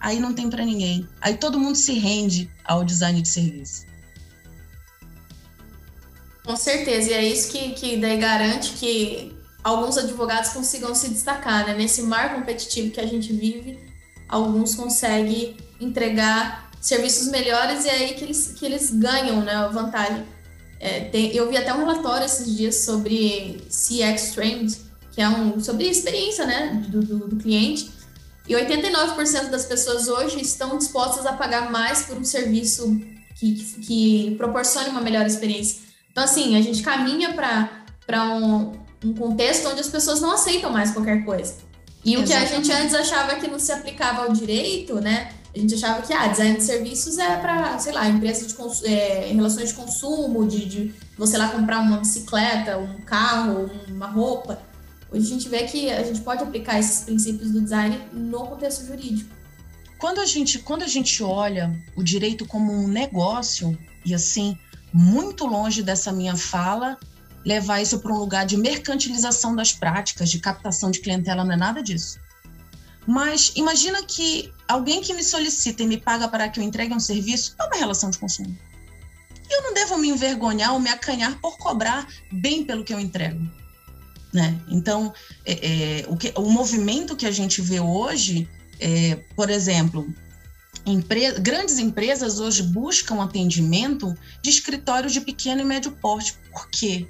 aí 0.00 0.18
não 0.18 0.34
tem 0.34 0.50
para 0.50 0.64
ninguém. 0.64 1.08
Aí 1.20 1.36
todo 1.36 1.60
mundo 1.60 1.76
se 1.76 1.92
rende 1.92 2.50
ao 2.64 2.84
design 2.84 3.22
de 3.22 3.28
serviço. 3.28 3.86
Com 6.44 6.56
certeza, 6.56 7.10
e 7.10 7.12
é 7.12 7.24
isso 7.24 7.52
que, 7.52 7.70
que 7.70 7.96
daí 7.98 8.18
garante 8.18 8.72
que 8.72 9.32
alguns 9.62 9.96
advogados 9.96 10.50
consigam 10.50 10.92
se 10.92 11.08
destacar, 11.08 11.66
né? 11.66 11.74
Nesse 11.74 12.02
mar 12.02 12.34
competitivo 12.34 12.90
que 12.90 13.00
a 13.00 13.06
gente 13.06 13.32
vive, 13.32 13.78
alguns 14.28 14.74
conseguem 14.74 15.56
entregar 15.80 16.68
serviços 16.80 17.28
melhores 17.28 17.84
e 17.84 17.88
é 17.88 17.92
aí 17.92 18.14
que 18.14 18.24
eles, 18.24 18.54
que 18.58 18.66
eles 18.66 18.90
ganham 18.90 19.40
né, 19.42 19.68
vantagem. 19.72 20.24
É, 20.80 21.04
tem, 21.04 21.32
eu 21.32 21.48
vi 21.48 21.56
até 21.56 21.72
um 21.72 21.78
relatório 21.78 22.26
esses 22.26 22.56
dias 22.56 22.74
sobre 22.74 23.64
CX 23.68 24.32
Trend, 24.34 24.76
que 25.12 25.20
é 25.20 25.28
um 25.28 25.60
sobre 25.60 25.86
a 25.86 25.90
experiência 25.90 26.46
né, 26.46 26.82
do, 26.88 27.00
do, 27.02 27.28
do 27.28 27.36
cliente. 27.36 27.90
E 28.48 28.54
89% 28.54 29.50
das 29.50 29.64
pessoas 29.66 30.08
hoje 30.08 30.40
estão 30.40 30.76
dispostas 30.76 31.24
a 31.26 31.34
pagar 31.34 31.70
mais 31.70 32.02
por 32.02 32.16
um 32.16 32.24
serviço 32.24 33.00
que, 33.36 33.54
que, 33.54 33.80
que 33.80 34.34
proporcione 34.36 34.88
uma 34.88 35.00
melhor 35.00 35.24
experiência. 35.26 35.80
Então, 36.10 36.24
assim, 36.24 36.56
a 36.56 36.60
gente 36.60 36.82
caminha 36.82 37.34
para 37.34 38.34
um, 38.34 38.72
um 39.04 39.14
contexto 39.14 39.68
onde 39.68 39.80
as 39.80 39.88
pessoas 39.88 40.20
não 40.20 40.32
aceitam 40.32 40.72
mais 40.72 40.90
qualquer 40.90 41.24
coisa. 41.24 41.54
E 42.04 42.14
Exatamente. 42.14 42.24
o 42.24 42.26
que 42.26 42.32
a 42.32 42.56
gente 42.56 42.72
antes 42.72 42.94
achava 42.94 43.36
que 43.36 43.48
não 43.48 43.58
se 43.58 43.70
aplicava 43.70 44.24
ao 44.24 44.32
direito, 44.32 44.96
né? 44.96 45.32
A 45.54 45.58
gente 45.58 45.74
achava 45.74 46.02
que 46.02 46.12
ah, 46.12 46.26
design 46.28 46.56
de 46.56 46.64
serviços 46.64 47.18
é 47.18 47.36
para, 47.36 47.78
sei 47.78 47.92
lá, 47.92 48.08
empresas 48.08 48.46
de 48.46 48.86
é, 48.86 49.30
relações 49.32 49.68
de 49.68 49.74
consumo, 49.74 50.46
de, 50.48 50.64
de 50.64 50.94
você 51.16 51.36
lá 51.36 51.48
comprar 51.48 51.78
uma 51.80 51.98
bicicleta, 51.98 52.78
um 52.78 53.02
carro, 53.02 53.70
uma 53.88 54.06
roupa. 54.06 54.58
Hoje 55.12 55.26
a 55.26 55.28
gente 55.28 55.48
vê 55.50 55.64
que 55.64 55.90
a 55.90 56.02
gente 56.02 56.22
pode 56.22 56.42
aplicar 56.42 56.80
esses 56.80 57.04
princípios 57.04 57.50
do 57.50 57.60
design 57.60 58.00
no 58.14 58.46
contexto 58.46 58.86
jurídico. 58.86 59.28
Quando 59.98 60.20
a 60.20 60.26
gente, 60.26 60.58
quando 60.60 60.82
a 60.82 60.88
gente 60.88 61.22
olha 61.22 61.78
o 61.94 62.02
direito 62.02 62.46
como 62.46 62.72
um 62.72 62.88
negócio, 62.88 63.78
e 64.06 64.14
assim, 64.14 64.58
muito 64.90 65.46
longe 65.46 65.82
dessa 65.82 66.10
minha 66.10 66.34
fala, 66.34 66.96
levar 67.44 67.82
isso 67.82 67.98
para 67.98 68.10
um 68.10 68.18
lugar 68.18 68.46
de 68.46 68.56
mercantilização 68.56 69.54
das 69.54 69.70
práticas, 69.70 70.30
de 70.30 70.38
captação 70.38 70.90
de 70.90 71.00
clientela, 71.00 71.44
não 71.44 71.52
é 71.52 71.56
nada 71.58 71.82
disso. 71.82 72.18
Mas 73.06 73.52
imagina 73.54 74.02
que 74.02 74.50
alguém 74.66 75.02
que 75.02 75.12
me 75.12 75.22
solicita 75.22 75.82
e 75.82 75.86
me 75.86 75.98
paga 75.98 76.26
para 76.26 76.48
que 76.48 76.58
eu 76.58 76.64
entregue 76.64 76.94
um 76.94 77.00
serviço 77.00 77.54
é 77.60 77.64
uma 77.64 77.76
relação 77.76 78.08
de 78.08 78.18
consumo. 78.18 78.56
Eu 79.50 79.62
não 79.62 79.74
devo 79.74 79.98
me 79.98 80.08
envergonhar 80.08 80.72
ou 80.72 80.80
me 80.80 80.88
acanhar 80.88 81.38
por 81.38 81.58
cobrar 81.58 82.08
bem 82.32 82.64
pelo 82.64 82.82
que 82.82 82.94
eu 82.94 82.98
entrego. 82.98 83.61
Né? 84.32 84.58
Então, 84.68 85.12
é, 85.44 85.52
é, 85.52 86.06
o, 86.08 86.16
que, 86.16 86.32
o 86.36 86.48
movimento 86.48 87.14
que 87.14 87.26
a 87.26 87.30
gente 87.30 87.60
vê 87.60 87.80
hoje, 87.80 88.48
é, 88.80 89.16
por 89.36 89.50
exemplo, 89.50 90.12
empre 90.86 91.32
grandes 91.32 91.78
empresas 91.78 92.40
hoje 92.40 92.62
buscam 92.62 93.22
atendimento 93.22 94.16
de 94.42 94.48
escritórios 94.48 95.12
de 95.12 95.20
pequeno 95.20 95.60
e 95.60 95.64
médio 95.64 95.92
porte. 95.92 96.34
Por 96.50 96.68
quê? 96.70 97.06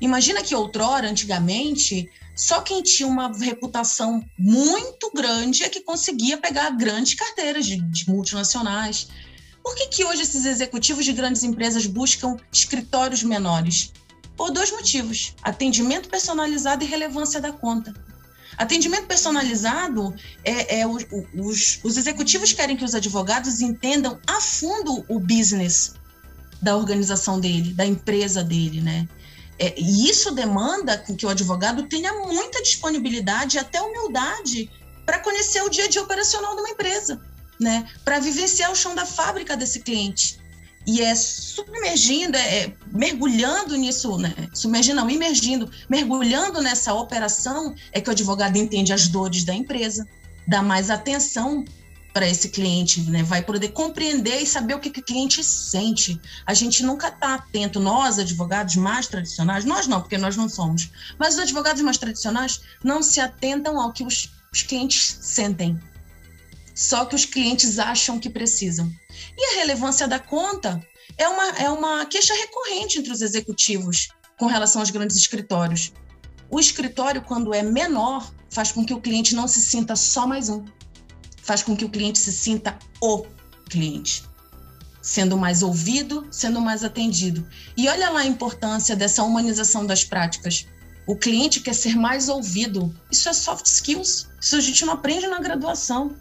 Imagina 0.00 0.42
que 0.42 0.54
outrora, 0.54 1.08
antigamente, 1.08 2.10
só 2.34 2.60
quem 2.60 2.82
tinha 2.82 3.08
uma 3.08 3.32
reputação 3.32 4.22
muito 4.38 5.10
grande 5.14 5.62
é 5.62 5.68
que 5.68 5.80
conseguia 5.80 6.36
pegar 6.36 6.70
grandes 6.70 7.14
carteiras 7.14 7.64
de, 7.64 7.80
de 7.80 8.10
multinacionais. 8.10 9.08
Por 9.62 9.74
que, 9.74 9.86
que 9.86 10.04
hoje 10.04 10.22
esses 10.22 10.44
executivos 10.44 11.04
de 11.04 11.12
grandes 11.12 11.42
empresas 11.42 11.86
buscam 11.86 12.36
escritórios 12.52 13.22
menores? 13.22 13.92
Por 14.36 14.50
dois 14.50 14.70
motivos: 14.70 15.34
atendimento 15.42 16.08
personalizado 16.08 16.84
e 16.84 16.86
relevância 16.86 17.40
da 17.40 17.52
conta. 17.52 17.94
Atendimento 18.56 19.06
personalizado 19.06 20.14
é, 20.42 20.80
é 20.80 20.86
os, 20.86 21.80
os 21.84 21.96
executivos 21.96 22.52
querem 22.52 22.76
que 22.76 22.84
os 22.84 22.94
advogados 22.94 23.60
entendam 23.60 24.18
a 24.26 24.40
fundo 24.40 25.04
o 25.08 25.18
business 25.18 25.94
da 26.60 26.76
organização 26.76 27.38
dele, 27.38 27.74
da 27.74 27.84
empresa 27.84 28.42
dele, 28.42 28.80
né? 28.80 29.06
É, 29.58 29.74
e 29.78 30.08
isso 30.08 30.32
demanda 30.32 30.96
que 30.98 31.24
o 31.24 31.28
advogado 31.28 31.84
tenha 31.84 32.12
muita 32.12 32.62
disponibilidade 32.62 33.58
até 33.58 33.80
humildade 33.80 34.70
para 35.04 35.18
conhecer 35.18 35.62
o 35.62 35.70
dia 35.70 35.84
a 35.84 35.88
dia 35.88 36.02
operacional 36.02 36.54
de 36.54 36.60
uma 36.60 36.70
empresa, 36.70 37.20
né? 37.58 37.88
Para 38.04 38.18
vivenciar 38.18 38.70
o 38.70 38.76
chão 38.76 38.94
da 38.94 39.06
fábrica 39.06 39.56
desse 39.56 39.80
cliente. 39.80 40.38
E 40.86 41.02
é 41.02 41.14
submergindo, 41.14 42.36
é, 42.36 42.58
é 42.58 42.72
mergulhando 42.92 43.76
nisso, 43.76 44.16
né? 44.18 44.32
Submergindo, 44.54 45.00
não, 45.00 45.10
imergindo, 45.10 45.68
mergulhando 45.88 46.62
nessa 46.62 46.94
operação, 46.94 47.74
é 47.90 48.00
que 48.00 48.08
o 48.08 48.12
advogado 48.12 48.56
entende 48.56 48.92
as 48.92 49.08
dores 49.08 49.42
da 49.42 49.52
empresa, 49.52 50.06
dá 50.46 50.62
mais 50.62 50.88
atenção 50.88 51.64
para 52.16 52.26
esse 52.26 52.48
cliente, 52.48 53.02
né? 53.10 53.22
Vai 53.24 53.42
poder 53.42 53.68
compreender 53.72 54.40
e 54.40 54.46
saber 54.46 54.74
o 54.74 54.80
que, 54.80 54.88
que 54.88 55.00
o 55.00 55.04
cliente 55.04 55.44
sente. 55.44 56.18
A 56.46 56.54
gente 56.54 56.82
nunca 56.82 57.08
está 57.08 57.34
atento, 57.34 57.78
nós, 57.78 58.18
advogados 58.18 58.76
mais 58.76 59.06
tradicionais, 59.06 59.66
nós 59.66 59.86
não, 59.86 60.00
porque 60.00 60.16
nós 60.16 60.34
não 60.34 60.48
somos, 60.48 60.90
mas 61.18 61.34
os 61.34 61.40
advogados 61.40 61.82
mais 61.82 61.98
tradicionais 61.98 62.62
não 62.82 63.02
se 63.02 63.20
atentam 63.20 63.78
ao 63.78 63.92
que 63.92 64.02
os, 64.02 64.30
os 64.50 64.62
clientes 64.62 65.18
sentem. 65.20 65.78
Só 66.76 67.04
que 67.04 67.16
os 67.16 67.24
clientes 67.24 67.80
acham 67.80 68.20
que 68.20 68.30
precisam. 68.30 68.88
E 69.36 69.52
a 69.52 69.56
relevância 69.56 70.06
da 70.06 70.20
conta 70.20 70.80
é 71.18 71.26
uma, 71.26 71.48
é 71.58 71.68
uma 71.68 72.06
queixa 72.06 72.34
recorrente 72.34 73.00
entre 73.00 73.10
os 73.10 73.20
executivos 73.20 74.08
com 74.38 74.46
relação 74.46 74.80
aos 74.80 74.90
grandes 74.90 75.16
escritórios. 75.16 75.92
O 76.48 76.60
escritório, 76.60 77.22
quando 77.22 77.52
é 77.52 77.62
menor, 77.62 78.32
faz 78.48 78.70
com 78.70 78.84
que 78.84 78.94
o 78.94 79.00
cliente 79.00 79.34
não 79.34 79.48
se 79.48 79.60
sinta 79.60 79.96
só 79.96 80.24
mais 80.24 80.48
um 80.48 80.64
faz 81.46 81.62
com 81.62 81.76
que 81.76 81.84
o 81.84 81.88
cliente 81.88 82.18
se 82.18 82.32
sinta 82.32 82.76
o 83.00 83.24
cliente, 83.70 84.24
sendo 85.00 85.36
mais 85.36 85.62
ouvido, 85.62 86.26
sendo 86.28 86.60
mais 86.60 86.82
atendido. 86.82 87.46
E 87.76 87.88
olha 87.88 88.10
lá 88.10 88.20
a 88.20 88.26
importância 88.26 88.96
dessa 88.96 89.22
humanização 89.22 89.86
das 89.86 90.04
práticas. 90.04 90.66
O 91.06 91.14
cliente 91.14 91.60
quer 91.60 91.74
ser 91.74 91.94
mais 91.94 92.28
ouvido. 92.28 92.92
Isso 93.12 93.28
é 93.28 93.32
soft 93.32 93.64
skills. 93.66 94.28
Isso 94.40 94.56
a 94.56 94.60
gente 94.60 94.84
não 94.84 94.94
aprende 94.94 95.28
na 95.28 95.38
graduação. 95.38 96.16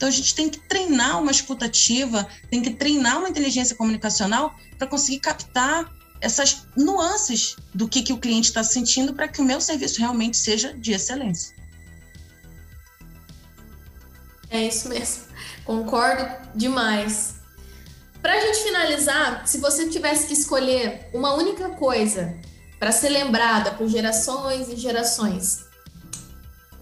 Então 0.00 0.08
a 0.08 0.12
gente 0.12 0.34
tem 0.34 0.48
que 0.48 0.58
treinar 0.58 1.20
uma 1.20 1.30
escutativa, 1.30 2.26
tem 2.48 2.62
que 2.62 2.70
treinar 2.70 3.18
uma 3.18 3.28
inteligência 3.28 3.76
comunicacional 3.76 4.58
para 4.78 4.86
conseguir 4.86 5.18
captar 5.20 5.92
essas 6.22 6.66
nuances 6.74 7.54
do 7.74 7.86
que, 7.86 8.00
que 8.02 8.10
o 8.10 8.16
cliente 8.16 8.48
está 8.48 8.64
sentindo 8.64 9.12
para 9.12 9.28
que 9.28 9.42
o 9.42 9.44
meu 9.44 9.60
serviço 9.60 10.00
realmente 10.00 10.38
seja 10.38 10.72
de 10.72 10.92
excelência. 10.92 11.54
É 14.48 14.62
isso 14.62 14.88
mesmo. 14.88 15.24
Concordo 15.66 16.26
demais. 16.54 17.34
Para 18.22 18.32
a 18.32 18.40
gente 18.40 18.62
finalizar, 18.62 19.46
se 19.46 19.58
você 19.58 19.90
tivesse 19.90 20.26
que 20.26 20.32
escolher 20.32 21.10
uma 21.12 21.34
única 21.34 21.68
coisa 21.68 22.38
para 22.78 22.90
ser 22.90 23.10
lembrada 23.10 23.72
por 23.72 23.86
gerações 23.86 24.70
e 24.70 24.76
gerações, 24.76 25.68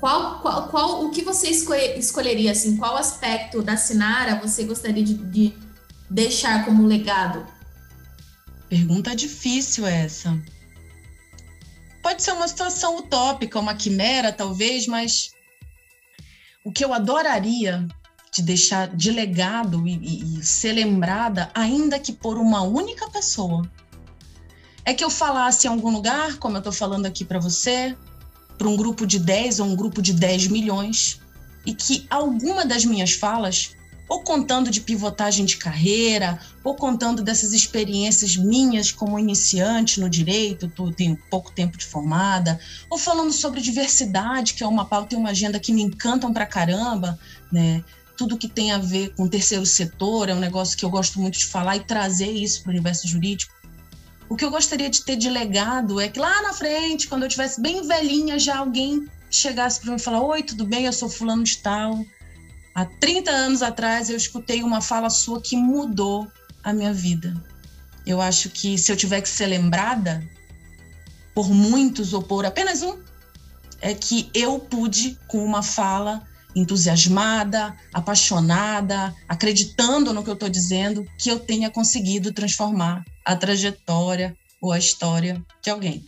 qual, 0.00 0.40
qual, 0.40 0.68
qual 0.68 1.04
o 1.04 1.11
que 1.11 1.22
você 1.22 1.48
escolheria 1.48 2.52
assim? 2.52 2.76
Qual 2.76 2.96
aspecto 2.96 3.62
da 3.62 3.76
Sinara 3.76 4.40
você 4.40 4.64
gostaria 4.64 5.02
de, 5.02 5.14
de 5.14 5.54
deixar 6.08 6.64
como 6.64 6.87
legado? 6.87 7.44
Pergunta 8.68 9.16
difícil 9.16 9.87
essa. 9.87 10.40
Pode 12.02 12.22
ser 12.22 12.32
uma 12.32 12.46
situação 12.46 12.98
utópica, 12.98 13.58
uma 13.58 13.74
quimera, 13.74 14.32
talvez, 14.32 14.87
mas 14.87 15.32
o 16.64 16.70
que 16.70 16.84
eu 16.84 16.94
adoraria 16.94 17.87
de 18.32 18.42
deixar 18.42 18.94
de 18.94 19.11
legado 19.11 19.87
e, 19.87 19.96
e, 19.96 20.38
e 20.38 20.44
ser 20.44 20.72
lembrada, 20.72 21.50
ainda 21.54 21.98
que 21.98 22.12
por 22.12 22.38
uma 22.38 22.62
única 22.62 23.11
pessoa, 23.11 23.68
é 24.84 24.94
que 24.94 25.02
eu 25.02 25.11
falasse 25.11 25.66
em 25.66 25.70
algum 25.70 25.90
lugar, 25.90 26.37
como 26.37 26.56
eu 26.56 26.61
estou 26.61 26.72
falando 26.72 27.06
aqui 27.06 27.24
para 27.24 27.38
você, 27.38 27.96
para 28.58 28.68
um 28.68 28.76
grupo 28.76 29.06
de 29.06 29.18
10 29.18 29.60
ou 29.60 29.66
um 29.68 29.76
grupo 29.76 30.02
de 30.02 30.12
10 30.12 30.48
milhões, 30.48 31.20
e 31.64 31.72
que 31.72 32.06
alguma 32.10 32.66
das 32.66 32.84
minhas 32.84 33.12
falas 33.12 33.76
ou 34.08 34.22
contando 34.22 34.70
de 34.70 34.80
pivotagem 34.80 35.44
de 35.44 35.58
carreira, 35.58 36.40
ou 36.64 36.74
contando 36.74 37.22
dessas 37.22 37.52
experiências 37.52 38.36
minhas 38.36 38.90
como 38.90 39.18
iniciante 39.18 40.00
no 40.00 40.08
direito, 40.08 40.66
tu 40.68 40.90
tenho 40.90 41.18
pouco 41.30 41.52
tempo 41.52 41.76
de 41.76 41.84
formada, 41.84 42.58
ou 42.88 42.96
falando 42.96 43.32
sobre 43.32 43.60
diversidade, 43.60 44.54
que 44.54 44.64
é 44.64 44.66
uma 44.66 44.86
pauta 44.86 45.14
e 45.14 45.18
uma 45.18 45.30
agenda 45.30 45.60
que 45.60 45.72
me 45.72 45.82
encantam 45.82 46.32
pra 46.32 46.46
caramba, 46.46 47.18
né? 47.52 47.84
Tudo 48.16 48.38
que 48.38 48.48
tem 48.48 48.72
a 48.72 48.78
ver 48.78 49.10
com 49.14 49.24
o 49.24 49.28
terceiro 49.28 49.66
setor 49.66 50.28
é 50.28 50.34
um 50.34 50.40
negócio 50.40 50.76
que 50.76 50.84
eu 50.84 50.90
gosto 50.90 51.20
muito 51.20 51.38
de 51.38 51.46
falar 51.46 51.76
e 51.76 51.80
trazer 51.80 52.32
isso 52.32 52.62
para 52.62 52.70
o 52.70 52.72
universo 52.72 53.06
jurídico. 53.06 53.52
O 54.28 54.36
que 54.36 54.44
eu 54.44 54.50
gostaria 54.50 54.90
de 54.90 55.02
ter 55.02 55.16
de 55.16 55.30
legado 55.30 56.00
é 56.00 56.08
que 56.08 56.20
lá 56.20 56.42
na 56.42 56.52
frente, 56.52 57.08
quando 57.08 57.22
eu 57.22 57.28
tivesse 57.28 57.60
bem 57.60 57.86
velhinha, 57.86 58.38
já 58.38 58.58
alguém 58.58 59.08
chegasse 59.30 59.80
para 59.80 59.90
mim 59.90 59.96
e 59.96 60.00
falar: 60.00 60.20
Oi, 60.20 60.42
tudo 60.42 60.64
bem? 60.64 60.84
Eu 60.84 60.92
sou 60.92 61.08
fulano 61.08 61.44
de 61.44 61.58
tal 61.58 62.04
Há 62.78 62.84
30 62.84 63.28
anos 63.32 63.60
atrás 63.60 64.08
eu 64.08 64.16
escutei 64.16 64.62
uma 64.62 64.80
fala 64.80 65.10
sua 65.10 65.40
que 65.40 65.56
mudou 65.56 66.30
a 66.62 66.72
minha 66.72 66.92
vida. 66.92 67.34
Eu 68.06 68.20
acho 68.20 68.50
que 68.50 68.78
se 68.78 68.92
eu 68.92 68.96
tiver 68.96 69.20
que 69.20 69.28
ser 69.28 69.46
lembrada 69.46 70.24
por 71.34 71.50
muitos 71.50 72.12
ou 72.12 72.22
por 72.22 72.46
apenas 72.46 72.80
um, 72.82 72.96
é 73.80 73.92
que 73.92 74.30
eu 74.32 74.60
pude, 74.60 75.18
com 75.26 75.44
uma 75.44 75.60
fala 75.60 76.22
entusiasmada, 76.58 77.76
apaixonada, 77.92 79.14
acreditando 79.28 80.12
no 80.12 80.22
que 80.22 80.30
eu 80.30 80.34
estou 80.34 80.48
dizendo, 80.48 81.06
que 81.18 81.30
eu 81.30 81.38
tenha 81.38 81.70
conseguido 81.70 82.32
transformar 82.32 83.04
a 83.24 83.36
trajetória 83.36 84.36
ou 84.60 84.72
a 84.72 84.78
história 84.78 85.42
de 85.62 85.70
alguém. 85.70 86.04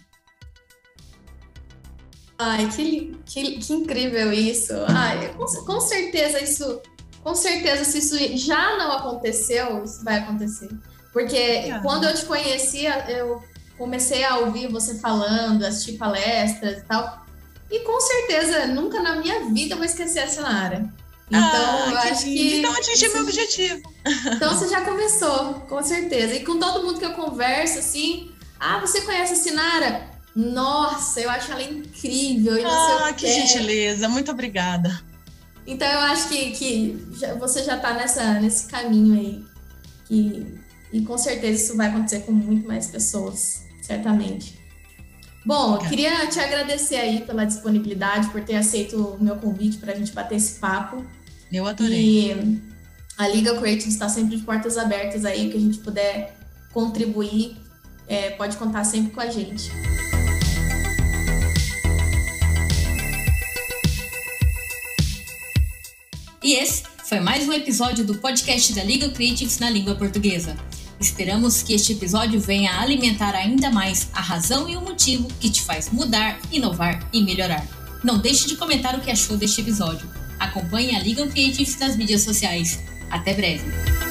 Ai, 2.38 2.68
que, 2.68 3.14
que, 3.26 3.58
que 3.58 3.72
incrível 3.74 4.32
isso. 4.32 4.72
Ai, 4.88 5.34
com, 5.34 5.44
com, 5.44 5.80
certeza 5.80 6.40
isso. 6.42 6.80
Com 7.22 7.34
certeza, 7.34 7.84
se 7.84 7.98
isso 7.98 8.16
já 8.38 8.78
não 8.78 8.92
aconteceu, 8.92 9.84
isso 9.84 10.02
vai 10.02 10.20
acontecer. 10.20 10.70
Porque 11.12 11.36
é. 11.36 11.78
quando 11.82 12.04
eu 12.04 12.14
te 12.14 12.24
conhecia, 12.24 13.10
eu 13.10 13.42
comecei 13.76 14.24
a 14.24 14.38
ouvir 14.38 14.68
você 14.68 14.98
falando, 14.98 15.64
assistir 15.64 15.98
palestras 15.98 16.78
e 16.78 16.84
tal. 16.84 17.26
E 17.70 17.80
com 17.80 18.00
certeza, 18.00 18.66
nunca 18.66 19.00
na 19.00 19.16
minha 19.16 19.44
vida 19.46 19.74
eu 19.74 19.78
vou 19.78 19.86
esquecer 19.86 20.20
a 20.20 20.28
Sinara. 20.28 20.92
Então, 21.28 21.40
ah, 21.40 21.88
eu 21.90 21.98
acho 21.98 22.24
que. 22.24 22.58
Então, 22.58 22.72
atingi 22.72 23.08
meu 23.08 23.22
objetivo. 23.22 23.82
Então, 24.32 24.52
você 24.52 24.68
já 24.68 24.80
começou, 24.80 25.54
com 25.68 25.80
certeza. 25.82 26.34
E 26.34 26.44
com 26.44 26.58
todo 26.58 26.84
mundo 26.84 26.98
que 26.98 27.04
eu 27.04 27.12
converso, 27.12 27.78
assim. 27.78 28.32
Ah, 28.58 28.80
você 28.80 29.02
conhece 29.02 29.34
a 29.34 29.36
Sinara? 29.36 30.10
Nossa, 30.34 31.20
eu 31.20 31.30
acho 31.30 31.52
ela 31.52 31.62
incrível. 31.62 32.58
E 32.58 32.64
ah, 32.64 33.12
que 33.16 33.26
gentileza, 33.26 34.08
muito 34.08 34.30
obrigada. 34.30 35.02
Então 35.66 35.88
eu 35.88 36.00
acho 36.00 36.28
que, 36.28 36.50
que 36.52 37.06
já, 37.12 37.34
você 37.34 37.62
já 37.62 37.76
está 37.76 37.94
nessa, 37.94 38.34
nesse 38.40 38.66
caminho 38.66 39.18
aí. 39.18 39.44
Que, 40.06 40.46
e 40.92 41.02
com 41.02 41.16
certeza 41.16 41.62
isso 41.62 41.76
vai 41.76 41.88
acontecer 41.88 42.20
com 42.20 42.32
muito 42.32 42.66
mais 42.66 42.88
pessoas, 42.88 43.62
certamente. 43.82 44.59
Bom, 45.44 45.76
eu 45.76 45.88
queria 45.88 46.26
te 46.26 46.38
agradecer 46.38 46.96
aí 46.96 47.22
pela 47.22 47.46
disponibilidade, 47.46 48.28
por 48.28 48.44
ter 48.44 48.56
aceito 48.56 48.96
o 48.96 49.22
meu 49.22 49.36
convite 49.36 49.78
para 49.78 49.92
a 49.92 49.96
gente 49.96 50.12
bater 50.12 50.36
esse 50.36 50.58
papo. 50.60 51.04
Eu 51.50 51.66
adorei. 51.66 52.32
E 52.32 52.60
a 53.16 53.26
Liga 53.26 53.58
Creative 53.58 53.88
está 53.88 54.06
sempre 54.08 54.36
de 54.36 54.42
portas 54.42 54.76
abertas 54.76 55.24
aí, 55.24 55.50
que 55.50 55.56
a 55.56 55.60
gente 55.60 55.78
puder 55.78 56.36
contribuir, 56.74 57.56
é, 58.06 58.30
pode 58.30 58.56
contar 58.58 58.84
sempre 58.84 59.12
com 59.12 59.20
a 59.20 59.30
gente. 59.30 59.70
E 66.42 66.54
esse 66.54 66.82
foi 67.08 67.20
mais 67.20 67.48
um 67.48 67.52
episódio 67.52 68.04
do 68.04 68.18
podcast 68.18 68.74
da 68.74 68.84
Liga 68.84 69.08
Creatives 69.08 69.58
na 69.58 69.70
língua 69.70 69.94
portuguesa. 69.94 70.54
Esperamos 71.00 71.62
que 71.62 71.72
este 71.72 71.92
episódio 71.92 72.38
venha 72.38 72.78
alimentar 72.78 73.34
ainda 73.34 73.70
mais 73.70 74.10
a 74.12 74.20
razão 74.20 74.68
e 74.68 74.76
o 74.76 74.82
motivo 74.82 75.28
que 75.40 75.48
te 75.48 75.62
faz 75.62 75.88
mudar, 75.90 76.38
inovar 76.52 77.08
e 77.10 77.22
melhorar. 77.22 77.66
Não 78.04 78.18
deixe 78.18 78.46
de 78.46 78.56
comentar 78.56 78.94
o 78.94 79.00
que 79.00 79.10
achou 79.10 79.38
deste 79.38 79.62
episódio. 79.62 80.06
Acompanhe 80.38 80.94
a 80.94 80.98
Legal 80.98 81.26
Creative 81.28 81.78
nas 81.80 81.96
mídias 81.96 82.20
sociais. 82.20 82.78
Até 83.10 83.32
breve! 83.32 84.09